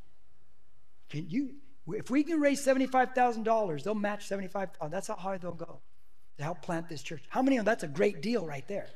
Can 1.10 1.30
you? 1.30 1.56
If 1.88 2.10
we 2.10 2.24
can 2.24 2.40
raise 2.40 2.66
$75,000, 2.66 3.84
they'll 3.84 3.96
match 3.96 4.28
75. 4.28 4.70
Oh, 4.80 4.88
that's 4.88 5.08
how 5.08 5.16
high 5.16 5.38
they'll 5.38 5.52
go 5.52 5.80
to 6.38 6.44
help 6.44 6.62
plant 6.62 6.88
this 6.88 7.02
church. 7.02 7.24
How 7.30 7.42
many 7.42 7.58
of 7.58 7.66
them? 7.66 7.72
That's 7.72 7.84
a 7.84 7.88
great 7.88 8.22
deal 8.22 8.46
right 8.46 8.68
there. 8.68 8.88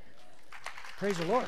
Praise 0.97 1.17
the 1.17 1.25
Lord. 1.25 1.45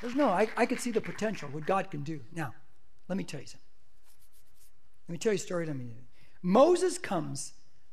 There's 0.00 0.14
no, 0.14 0.28
I, 0.28 0.48
I 0.56 0.66
could 0.66 0.80
see 0.80 0.90
the 0.90 1.00
potential, 1.00 1.48
what 1.50 1.66
God 1.66 1.90
can 1.90 2.02
do. 2.02 2.20
Now, 2.32 2.54
let 3.08 3.16
me 3.16 3.24
tell 3.24 3.40
you 3.40 3.46
something. 3.46 3.66
Let 5.08 5.12
me 5.12 5.18
tell 5.18 5.32
you 5.32 5.36
a 5.36 5.38
story. 5.38 5.66
Let 5.66 5.76
me 5.76 5.90
Moses 6.42 6.98
comes 6.98 7.52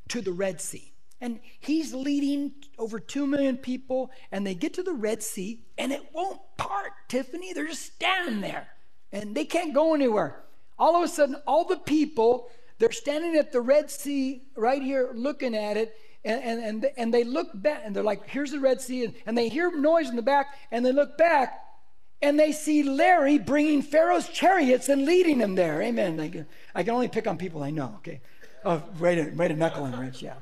to 0.10 0.22
the 0.22 0.32
Red 0.32 0.62
Sea, 0.62 0.94
and 1.20 1.40
he's 1.60 1.94
leading 1.94 2.54
over 2.78 3.00
2 3.00 3.28
million 3.28 3.58
people, 3.58 4.12
and 4.32 4.48
they 4.48 4.56
get 4.56 4.74
to 4.76 4.84
the 4.84 4.94
Red 4.94 5.22
Sea, 5.22 5.66
and 5.78 5.92
it 5.92 6.14
won't 6.14 6.40
part, 6.58 6.92
Tiffany. 7.10 7.54
They're 7.54 7.68
just 7.68 7.94
standing 7.94 8.42
there, 8.42 8.68
and 9.12 9.36
they 9.36 9.46
can't 9.46 9.74
go 9.74 9.94
anywhere 9.94 10.44
all 10.80 10.96
of 10.96 11.04
a 11.04 11.08
sudden, 11.08 11.36
all 11.48 11.66
the 11.66 11.78
people, 11.78 12.50
they're 12.80 12.92
standing 12.92 13.36
at 13.36 13.52
the 13.52 13.62
Red 13.62 13.90
Sea 13.90 14.44
right 14.56 14.82
here 14.82 15.12
looking 15.14 15.56
at 15.56 15.78
it, 15.78 15.96
and, 16.24 16.44
and, 16.44 16.64
and, 16.64 16.92
and 16.98 17.14
they 17.14 17.24
look 17.24 17.50
back, 17.54 17.82
and 17.86 17.96
they're 17.96 18.04
like, 18.04 18.28
here's 18.28 18.52
the 18.52 18.60
Red 18.60 18.82
Sea, 18.82 19.06
and, 19.06 19.14
and 19.26 19.38
they 19.38 19.50
hear 19.50 19.76
noise 19.76 20.10
in 20.10 20.16
the 20.16 20.22
back, 20.22 20.48
and 20.72 20.86
they 20.86 20.92
look 20.92 21.18
back, 21.18 21.64
and 22.22 22.40
they 22.40 22.52
see 22.52 22.84
Larry 22.84 23.38
bringing 23.38 23.82
Pharaoh's 23.82 24.28
chariots 24.30 24.90
and 24.90 25.06
leading 25.06 25.38
them 25.38 25.56
there. 25.56 25.82
Amen. 25.82 26.20
I 26.20 26.30
can, 26.30 26.46
I 26.76 26.84
can 26.84 26.94
only 26.94 27.08
pick 27.08 27.28
on 27.28 27.38
people 27.38 27.64
I 27.64 27.70
know, 27.70 27.96
okay? 27.98 28.22
Oh, 28.66 28.84
right 29.00 29.18
a, 29.18 29.32
way 29.36 29.48
to 29.48 29.56
knuckle 29.56 29.86
him, 29.86 30.00
Rich, 30.00 30.22
yeah. 30.22 30.36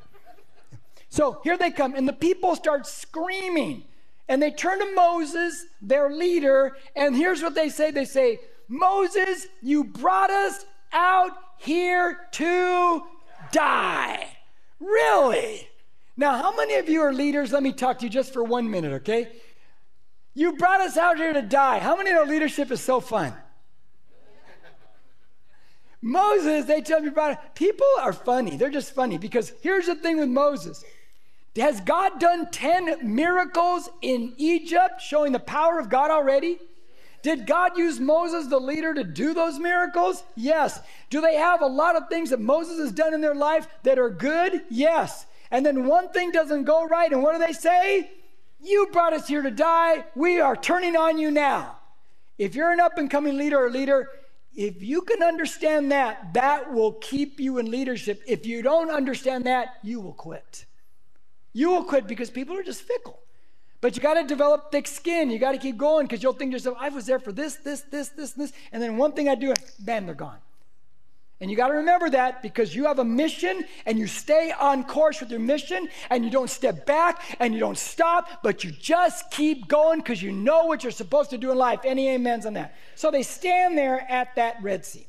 So 1.09 1.39
here 1.43 1.57
they 1.57 1.71
come, 1.71 1.95
and 1.95 2.07
the 2.07 2.13
people 2.13 2.55
start 2.55 2.87
screaming. 2.87 3.83
And 4.27 4.41
they 4.41 4.51
turn 4.51 4.79
to 4.79 4.95
Moses, 4.95 5.65
their 5.81 6.09
leader, 6.09 6.75
and 6.95 7.15
here's 7.15 7.43
what 7.43 7.53
they 7.53 7.69
say 7.69 7.91
they 7.91 8.05
say, 8.05 8.39
Moses, 8.67 9.47
you 9.61 9.83
brought 9.83 10.31
us 10.31 10.65
out 10.91 11.31
here 11.57 12.19
to 12.31 13.03
die. 13.51 14.27
Really? 14.79 15.67
Now, 16.17 16.37
how 16.41 16.55
many 16.55 16.75
of 16.75 16.87
you 16.89 17.01
are 17.01 17.13
leaders? 17.13 17.51
Let 17.51 17.63
me 17.63 17.73
talk 17.73 17.99
to 17.99 18.05
you 18.05 18.09
just 18.09 18.33
for 18.33 18.43
one 18.43 18.69
minute, 18.69 18.93
okay? 18.93 19.31
You 20.33 20.53
brought 20.57 20.81
us 20.81 20.97
out 20.97 21.17
here 21.17 21.33
to 21.33 21.41
die. 21.41 21.79
How 21.79 21.95
many 21.95 22.11
know 22.11 22.23
leadership 22.23 22.71
is 22.71 22.81
so 22.81 22.99
fun? 22.99 23.33
Moses, 26.01 26.65
they 26.65 26.81
tell 26.81 26.99
me 26.99 27.07
about 27.07 27.31
it. 27.31 27.39
People 27.55 27.87
are 27.99 28.13
funny. 28.13 28.57
They're 28.57 28.69
just 28.69 28.93
funny 28.93 29.17
because 29.17 29.53
here's 29.61 29.87
the 29.87 29.95
thing 29.95 30.19
with 30.19 30.29
Moses. 30.29 30.83
Has 31.55 31.81
God 31.81 32.19
done 32.19 32.51
10 32.51 33.15
miracles 33.15 33.89
in 34.01 34.33
Egypt 34.37 35.01
showing 35.01 35.31
the 35.31 35.39
power 35.39 35.79
of 35.79 35.89
God 35.89 36.11
already? 36.11 36.59
Did 37.25 37.47
God 37.47 37.75
use 37.75 37.99
Moses, 37.99 38.45
the 38.45 38.59
leader, 38.59 38.93
to 38.93 39.03
do 39.03 39.33
those 39.33 39.57
miracles? 39.57 40.23
Yes. 40.35 40.79
Do 41.09 41.21
they 41.21 41.37
have 41.37 41.63
a 41.63 41.65
lot 41.65 41.95
of 41.95 42.07
things 42.07 42.29
that 42.29 42.39
Moses 42.39 42.77
has 42.77 42.91
done 42.91 43.15
in 43.15 43.21
their 43.21 43.33
life 43.33 43.67
that 43.81 43.97
are 43.97 44.11
good? 44.11 44.61
Yes. 44.69 45.25
And 45.49 45.65
then 45.65 45.87
one 45.87 46.09
thing 46.09 46.29
doesn't 46.29 46.65
go 46.65 46.85
right, 46.85 47.11
and 47.11 47.23
what 47.23 47.33
do 47.33 47.43
they 47.43 47.53
say? 47.53 48.11
You 48.61 48.89
brought 48.93 49.13
us 49.13 49.27
here 49.27 49.41
to 49.41 49.49
die. 49.49 50.05
We 50.13 50.39
are 50.39 50.55
turning 50.55 50.95
on 50.95 51.17
you 51.17 51.31
now. 51.31 51.79
If 52.37 52.53
you're 52.53 52.69
an 52.71 52.79
up 52.79 52.99
and 52.99 53.09
coming 53.09 53.39
leader 53.39 53.57
or 53.57 53.71
leader, 53.71 54.07
if 54.53 54.83
you 54.83 55.01
can 55.01 55.23
understand 55.23 55.91
that, 55.91 56.31
that 56.35 56.71
will 56.71 56.91
keep 56.91 57.39
you 57.39 57.57
in 57.57 57.71
leadership. 57.71 58.21
If 58.27 58.45
you 58.45 58.61
don't 58.61 58.91
understand 58.91 59.45
that, 59.45 59.77
you 59.81 59.99
will 59.99 60.13
quit. 60.13 60.65
You 61.53 61.71
will 61.71 61.85
quit 61.85 62.05
because 62.05 62.29
people 62.29 62.55
are 62.55 62.61
just 62.61 62.83
fickle. 62.83 63.17
But 63.85 63.95
you 63.95 64.01
got 64.01 64.15
to 64.15 64.23
develop 64.23 64.71
thick 64.71 64.87
skin. 64.87 65.29
You 65.29 65.37
got 65.37 65.51
to 65.51 65.59
keep 65.59 65.77
going 65.77 66.07
because 66.07 66.23
you'll 66.23 66.33
think 66.33 66.49
to 66.49 66.55
yourself, 66.55 66.75
I 66.79 66.89
was 66.89 67.05
there 67.05 67.19
for 67.19 67.31
this, 67.31 67.57
this, 67.57 67.81
this, 67.81 68.09
this, 68.09 68.31
this. 68.31 68.51
And 68.71 68.81
then 68.81 68.97
one 68.97 69.11
thing 69.11 69.29
I 69.29 69.35
do, 69.35 69.53
bam, 69.77 70.07
they're 70.07 70.15
gone. 70.15 70.39
And 71.39 71.51
you 71.51 71.55
got 71.55 71.67
to 71.67 71.75
remember 71.75 72.09
that 72.09 72.41
because 72.41 72.73
you 72.73 72.85
have 72.85 72.97
a 72.97 73.05
mission 73.05 73.63
and 73.85 73.99
you 73.99 74.07
stay 74.07 74.51
on 74.59 74.85
course 74.85 75.21
with 75.21 75.29
your 75.29 75.39
mission 75.39 75.87
and 76.09 76.25
you 76.25 76.31
don't 76.31 76.49
step 76.49 76.87
back 76.87 77.21
and 77.39 77.53
you 77.53 77.59
don't 77.59 77.77
stop, 77.77 78.41
but 78.41 78.63
you 78.63 78.71
just 78.71 79.29
keep 79.29 79.67
going 79.67 79.99
because 79.99 80.19
you 80.19 80.31
know 80.31 80.65
what 80.65 80.81
you're 80.81 80.91
supposed 80.91 81.29
to 81.29 81.37
do 81.37 81.51
in 81.51 81.57
life. 81.59 81.81
Any 81.85 82.09
amens 82.09 82.47
on 82.47 82.53
that? 82.53 82.73
So 82.95 83.11
they 83.11 83.21
stand 83.21 83.77
there 83.77 84.03
at 84.09 84.35
that 84.35 84.63
Red 84.63 84.83
Sea. 84.83 85.05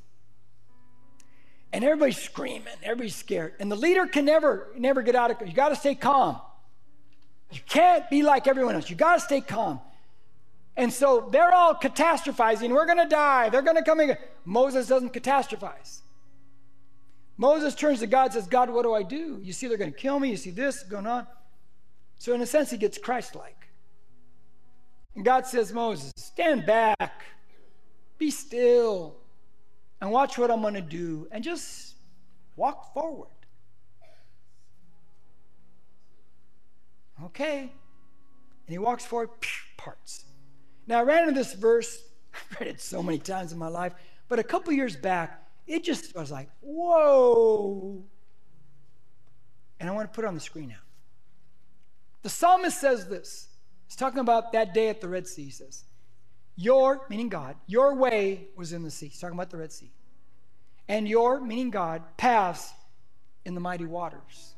And 1.72 1.82
everybody's 1.82 2.20
screaming, 2.20 2.74
everybody's 2.82 3.16
scared. 3.16 3.54
And 3.58 3.72
the 3.72 3.76
leader 3.76 4.06
can 4.06 4.26
never, 4.26 4.68
never 4.76 5.00
get 5.00 5.14
out 5.14 5.30
of. 5.30 5.48
You 5.48 5.54
got 5.54 5.70
to 5.70 5.76
stay 5.76 5.94
calm. 5.94 6.42
You 7.50 7.61
can't 7.68 8.09
be 8.11 8.22
like 8.22 8.46
everyone 8.46 8.74
else. 8.74 8.90
You 8.90 8.96
got 8.96 9.14
to 9.14 9.20
stay 9.20 9.40
calm. 9.40 9.80
And 10.76 10.92
so 10.92 11.28
they're 11.30 11.54
all 11.54 11.74
catastrophizing. 11.74 12.70
We're 12.70 12.87
going 12.87 12.98
to 12.98 13.09
die. 13.09 13.48
They're 13.48 13.62
going 13.62 13.76
to 13.76 13.82
come. 13.82 14.00
Moses 14.44 14.88
doesn't 14.88 15.12
catastrophize. 15.12 16.00
Moses 17.38 17.74
turns 17.74 18.00
to 18.00 18.06
God 18.06 18.24
and 18.24 18.32
says, 18.35 18.46
God, 18.46 18.70
what 18.70 18.82
do 18.82 18.94
I 18.94 19.02
do? 19.02 19.40
You 19.42 19.52
see, 19.52 19.68
they're 19.68 19.78
going 19.78 19.92
to 19.92 19.98
kill 19.98 20.18
me. 20.18 20.30
You 20.30 20.37
see 20.37 20.50
this 20.50 20.82
going 20.82 21.06
on. 21.06 21.26
So, 22.18 22.32
in 22.32 22.40
a 22.40 22.46
sense, 22.46 22.70
he 22.70 22.78
gets 22.78 22.98
Christ 22.98 23.35
like. 23.35 23.68
And 25.14 25.24
God 25.24 25.46
says, 25.46 25.72
Moses, 25.72 26.12
stand 26.16 26.66
back, 26.66 27.24
be 28.18 28.30
still, 28.30 29.16
and 30.00 30.11
watch 30.11 30.38
what 30.38 30.50
I'm 30.50 30.62
going 30.62 30.74
to 30.74 30.80
do, 30.80 31.26
and 31.30 31.44
just 31.44 31.94
walk 32.56 32.92
forward. 32.94 33.28
Okay. 37.24 37.61
And 37.61 38.72
he 38.72 38.79
walks 38.79 39.05
forward, 39.05 39.31
parts. 39.76 40.24
Now, 40.87 41.00
I 41.00 41.02
ran 41.02 41.29
into 41.29 41.35
this 41.35 41.55
verse, 41.55 42.02
I've 42.35 42.61
read 42.61 42.68
it 42.68 42.81
so 42.81 43.02
many 43.02 43.18
times 43.18 43.52
in 43.52 43.59
my 43.59 43.68
life, 43.68 43.92
but 44.29 44.38
a 44.38 44.44
couple 44.44 44.72
years 44.72 44.96
back, 44.96 45.48
it 45.66 45.83
just 45.85 46.14
was 46.14 46.31
like, 46.31 46.48
whoa. 46.61 48.02
And 49.81 49.88
I 49.88 49.92
want 49.92 50.11
to 50.11 50.14
put 50.14 50.24
it 50.24 50.29
on 50.29 50.35
the 50.35 50.40
screen 50.40 50.68
now. 50.68 50.76
The 52.22 52.31
psalmist 52.31 52.81
says 52.81 53.09
this. 53.09 53.48
He's 53.87 53.96
talking 53.96 54.18
about 54.18 54.52
that 54.52 54.74
day 54.74 54.88
at 54.88 55.00
the 55.00 55.09
Red 55.09 55.29
Sea. 55.29 55.44
He 55.44 55.50
says, 55.50 55.85
Your, 56.57 57.07
meaning 57.09 57.29
God, 57.29 57.57
your 57.66 57.94
way 57.94 58.48
was 58.57 58.72
in 58.72 58.83
the 58.83 58.90
sea. 58.90 59.07
He's 59.09 59.20
talking 59.20 59.37
about 59.37 59.50
the 59.50 59.59
Red 59.59 59.72
Sea. 59.72 59.92
And 60.88 61.07
your, 61.07 61.40
meaning 61.40 61.70
God, 61.70 62.02
paths 62.16 62.72
in 63.44 63.55
the 63.55 63.61
mighty 63.61 63.85
waters. 63.85 64.55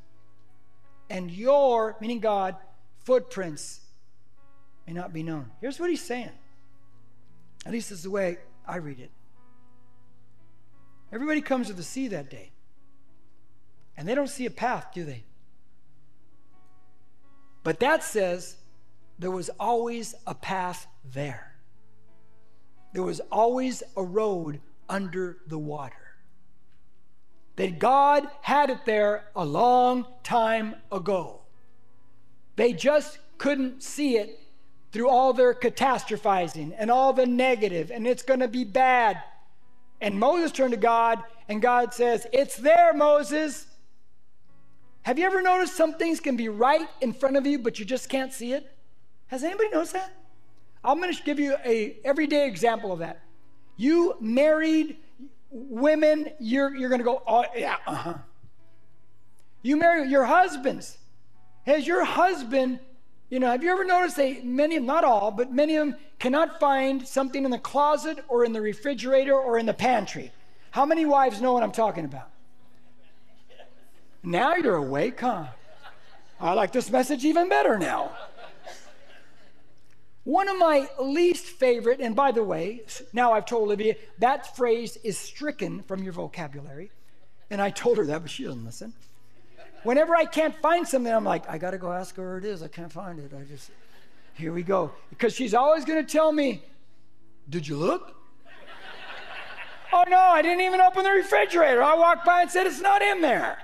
And 1.11 1.31
your, 1.31 1.97
meaning 2.01 2.21
God, 2.21 2.57
footprints 3.05 3.81
may 4.87 4.93
not 4.93 5.13
be 5.13 5.23
known. 5.23 5.51
Here's 5.61 5.81
what 5.81 5.91
he's 5.91 6.05
saying. 6.05 6.31
At 7.65 7.73
least 7.73 7.91
this 7.91 7.99
is 7.99 8.05
the 8.05 8.11
way 8.11 8.39
I 8.67 8.77
read 8.77 9.01
it. 9.01 9.11
Everybody 11.13 11.41
comes 11.41 11.69
to 11.69 11.73
the 11.73 11.83
sea 11.83 12.09
that 12.09 12.31
day. 12.31 12.53
And 13.97 14.07
they 14.07 14.15
don't 14.15 14.29
see 14.29 14.47
a 14.47 14.51
path, 14.51 14.89
do 14.95 15.05
they? 15.05 15.25
But 17.65 17.81
that 17.81 18.05
says 18.05 18.57
there 19.19 19.31
was 19.31 19.51
always 19.59 20.15
a 20.27 20.35
path 20.35 20.87
there. 21.05 21.57
There 22.93 23.03
was 23.03 23.21
always 23.33 23.83
a 23.97 24.03
road 24.03 24.61
under 24.89 25.39
the 25.47 25.59
water. 25.59 26.08
That 27.59 27.81
God 27.81 28.29
had 28.41 28.71
it 28.71 28.85
there 28.85 29.25
a 29.35 29.45
long 29.45 30.07
time 30.23 30.77
ago. 30.93 31.41
They 32.55 32.73
just 32.73 33.19
couldn't 33.37 33.83
see 33.83 34.17
it 34.17 34.39
through 34.93 35.09
all 35.09 35.33
their 35.33 35.55
catastrophizing 35.55 36.73
and 36.79 36.89
all 36.89 37.13
the 37.13 37.27
negative, 37.27 37.91
and 37.91 38.07
it's 38.07 38.23
going 38.23 38.39
to 38.39 38.49
be 38.49 38.63
bad. 38.63 39.21
And 40.01 40.21
Moses 40.21 40.53
turned 40.53 40.71
to 40.71 40.79
God, 40.79 41.19
and 41.49 41.61
God 41.61 41.93
says, 41.93 42.29
It's 42.33 42.55
there, 42.55 42.95
Moses. 42.95 43.67
Have 45.03 45.19
you 45.19 45.27
ever 45.27 45.43
noticed 45.43 45.75
some 45.75 45.95
things 45.95 46.21
can 46.21 46.37
be 46.37 46.49
right 46.49 46.89
in 47.01 47.13
front 47.13 47.37
of 47.37 47.45
you, 47.45 47.59
but 47.59 47.81
you 47.81 47.85
just 47.85 48.09
can't 48.09 48.33
see 48.33 48.53
it? 48.53 48.73
Has 49.27 49.43
anybody 49.43 49.71
noticed 49.71 49.95
that? 49.95 50.13
I'm 50.85 51.01
going 51.01 51.13
to 51.13 51.23
give 51.25 51.41
you 51.41 51.57
a 51.65 51.97
everyday 52.05 52.47
example 52.47 52.93
of 52.93 53.01
that. 53.01 53.21
You 53.77 54.15
married 54.21 54.99
women, 55.51 56.31
you're, 56.39 56.75
you're 56.75 56.89
going 56.89 57.01
to 57.01 57.05
go, 57.05 57.23
oh, 57.27 57.45
yeah, 57.57 57.77
uh 57.87 57.95
huh. 57.95 58.15
You 59.63 59.77
marry 59.77 60.09
your 60.09 60.25
husbands. 60.25 60.99
Has 61.67 61.87
your 61.87 62.05
husband 62.05 62.81
you 63.31 63.41
know, 63.41 63.51
have 63.51 63.63
you 63.63 63.71
ever 63.71 63.85
noticed 63.85 64.17
they 64.17 64.41
many, 64.41 64.77
of, 64.77 64.85
not 64.85 65.05
all, 65.05 65.31
but 65.31 65.53
many 65.53 65.77
of 65.77 65.87
them 65.87 65.97
cannot 66.19 66.59
find 66.59 67.07
something 67.07 67.45
in 67.45 67.51
the 67.51 67.59
closet 67.59 68.25
or 68.29 68.45
in 68.45 68.53
the 68.53 68.61
refrigerator 68.61 69.35
or 69.35 69.59
in 69.59 69.67
the 69.67 69.75
pantry? 69.75 70.33
How 70.71 70.87
many 70.87 71.05
wives 71.05 71.41
know 71.41 71.53
what 71.53 71.63
I'm 71.63 71.73
talking 71.73 72.05
about? 72.07 72.31
Now 74.23 74.57
you're 74.57 74.77
awake, 74.77 75.21
huh? 75.21 75.47
I 76.41 76.53
like 76.55 76.73
this 76.73 76.91
message 76.91 77.25
even 77.25 77.49
better 77.49 77.79
now. 77.79 78.13
One 80.29 80.47
of 80.51 80.59
my 80.59 80.87
least 81.01 81.47
favorite, 81.47 82.01
and 82.03 82.15
by 82.15 82.33
the 82.33 82.45
way, 82.45 82.83
now 83.15 83.33
I've 83.33 83.47
told 83.47 83.63
Olivia 83.63 83.97
that 84.19 84.55
phrase 84.55 84.99
is 85.03 85.17
stricken 85.17 85.83
from 85.85 86.03
your 86.03 86.13
vocabulary. 86.13 86.91
And 87.49 87.63
I 87.63 87.71
told 87.71 87.97
her 87.97 88.05
that, 88.05 88.21
but 88.21 88.31
she 88.31 88.45
doesn't 88.45 88.63
listen. 88.63 88.93
Whenever 89.85 90.15
I 90.15 90.27
can't 90.27 90.55
find 90.61 90.87
something, 90.87 91.11
I'm 91.11 91.25
like, 91.25 91.49
I 91.49 91.57
got 91.57 91.71
to 91.71 91.79
go 91.79 91.91
ask 91.91 92.15
her 92.17 92.23
where 92.23 92.37
it 92.37 92.45
is. 92.45 92.63
I 92.63 92.69
can't 92.69 92.93
find 92.93 93.19
it. 93.19 93.33
I 93.35 93.43
just, 93.45 93.71
here 94.35 94.53
we 94.53 94.63
go. 94.63 94.93
Because 95.09 95.35
she's 95.35 95.55
always 95.55 95.87
to 95.87 96.05
tell 96.05 96.31
me, 96.31 96.63
Did 97.49 97.67
you 97.67 97.79
look? 97.79 98.15
oh, 99.95 100.05
no, 100.11 100.19
I 100.19 100.43
didn't 100.43 100.61
even 100.61 100.83
open 100.83 101.05
the 101.05 101.11
refrigerator. 101.11 101.83
I 101.83 101.95
walked 101.95 102.27
by 102.27 102.43
and 102.43 102.51
said, 102.51 102.67
It's 102.67 102.83
not 102.83 103.01
in 103.01 103.23
there. 103.23 103.57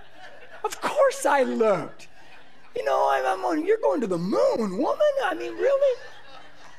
Of 0.64 0.80
course 0.80 1.26
I 1.26 1.42
looked. 1.42 2.08
You 2.74 2.86
know, 2.86 3.10
I'm, 3.12 3.38
I'm 3.38 3.44
on, 3.44 3.66
you're 3.66 3.76
going 3.82 4.00
to 4.00 4.06
the 4.06 4.16
moon, 4.16 4.78
woman. 4.78 5.14
I 5.26 5.34
mean, 5.34 5.52
really? 5.52 5.98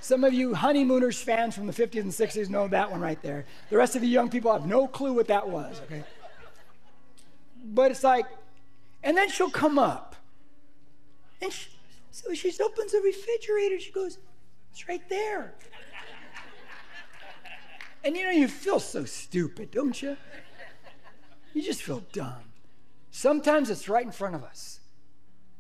Some 0.06 0.24
of 0.24 0.36
you 0.36 0.54
honeymooners 0.54 1.20
fans 1.20 1.56
from 1.56 1.66
the 1.66 1.74
50s 1.74 2.02
and 2.02 2.12
60s 2.12 2.48
know 2.48 2.68
that 2.68 2.92
one 2.92 3.02
right 3.02 3.20
there. 3.24 3.44
The 3.72 3.78
rest 3.78 3.96
of 3.96 4.04
you 4.04 4.10
young 4.12 4.30
people 4.30 4.54
have 4.54 4.68
no 4.68 4.88
clue 4.88 5.14
what 5.14 5.30
that 5.30 5.50
was, 5.50 5.82
okay? 5.86 6.04
But 7.64 7.90
it's 7.90 8.04
like, 8.04 8.28
and 9.02 9.18
then 9.18 9.32
she'll 9.32 9.50
come 9.50 9.80
up. 9.80 10.16
And 11.42 11.52
she, 11.52 11.70
so 12.12 12.32
she 12.36 12.54
opens 12.64 12.92
the 12.92 13.02
refrigerator. 13.04 13.80
She 13.80 13.92
goes, 13.92 14.20
It's 14.72 14.88
right 14.88 15.02
there. 15.10 15.56
And 18.04 18.16
you 18.16 18.26
know, 18.26 18.30
you 18.30 18.48
feel 18.48 18.80
so 18.80 19.06
stupid, 19.06 19.72
don't 19.72 20.00
you? 20.00 20.18
You 21.56 21.64
just 21.64 21.82
feel 21.82 22.04
dumb. 22.14 22.44
Sometimes 23.10 23.72
it's 23.72 23.90
right 23.90 24.06
in 24.06 24.12
front 24.12 24.36
of 24.36 24.44
us. 24.44 24.82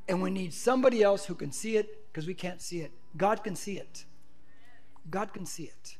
And 0.07 0.21
we 0.21 0.29
need 0.29 0.53
somebody 0.53 1.01
else 1.01 1.25
who 1.25 1.33
can 1.33 1.51
see 1.51 1.77
it 1.77 2.05
because 2.13 2.27
we 2.27 2.35
can't 2.35 2.61
see 2.61 2.81
it. 2.81 2.91
God 3.17 3.43
can 3.43 3.55
see 3.55 3.79
it. 3.79 4.05
God 5.09 5.33
can 5.33 5.45
see 5.45 5.63
it. 5.63 5.97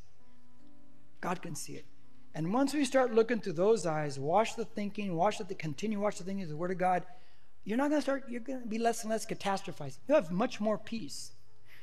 God 1.20 1.42
can 1.42 1.54
see 1.54 1.74
it. 1.74 1.84
And 2.34 2.52
once 2.52 2.74
we 2.74 2.84
start 2.84 3.14
looking 3.14 3.40
through 3.40 3.54
those 3.54 3.86
eyes, 3.86 4.18
watch 4.18 4.56
the 4.56 4.64
thinking, 4.64 5.16
watch 5.16 5.38
the 5.38 5.54
continue, 5.54 5.98
watch 5.98 6.18
the 6.18 6.24
thinking 6.24 6.42
of 6.42 6.50
the 6.50 6.56
Word 6.56 6.70
of 6.70 6.78
God, 6.78 7.04
you're 7.64 7.78
not 7.78 7.88
going 7.88 7.98
to 7.98 8.02
start, 8.02 8.24
you're 8.28 8.40
going 8.40 8.60
to 8.60 8.68
be 8.68 8.78
less 8.78 9.02
and 9.02 9.10
less 9.10 9.26
catastrophizing. 9.26 9.98
You'll 10.06 10.20
have 10.20 10.30
much 10.30 10.60
more 10.60 10.78
peace. 10.78 11.32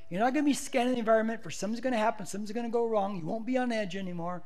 You're 0.09 0.19
not 0.19 0.33
going 0.33 0.45
to 0.45 0.49
be 0.49 0.53
scanning 0.53 0.93
the 0.93 0.99
environment 0.99 1.41
for 1.41 1.49
something's 1.49 1.81
going 1.81 1.93
to 1.93 1.99
happen, 1.99 2.25
something's 2.25 2.51
going 2.51 2.67
to 2.67 2.71
go 2.71 2.87
wrong. 2.87 3.17
You 3.17 3.25
won't 3.25 3.45
be 3.45 3.57
on 3.57 3.71
edge 3.71 3.95
anymore. 3.95 4.43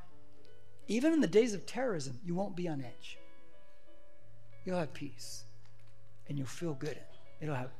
Even 0.88 1.12
in 1.12 1.20
the 1.20 1.28
days 1.28 1.54
of 1.54 1.66
terrorism, 1.66 2.20
you 2.24 2.34
won't 2.34 2.56
be 2.56 2.70
on 2.70 2.82
edge. 2.82 3.18
You'll 4.64 4.80
have 4.80 4.94
peace 4.94 5.44
and 6.30 6.38
you'll 6.38 6.48
feel 6.48 6.74
good. 6.74 7.00
It'll 7.42 7.56
have 7.56 7.72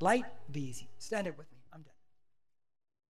light, 0.00 0.24
be 0.50 0.62
easy. 0.68 0.88
Stand 0.98 1.26
it 1.26 1.36
with 1.36 1.50
me. 1.52 1.53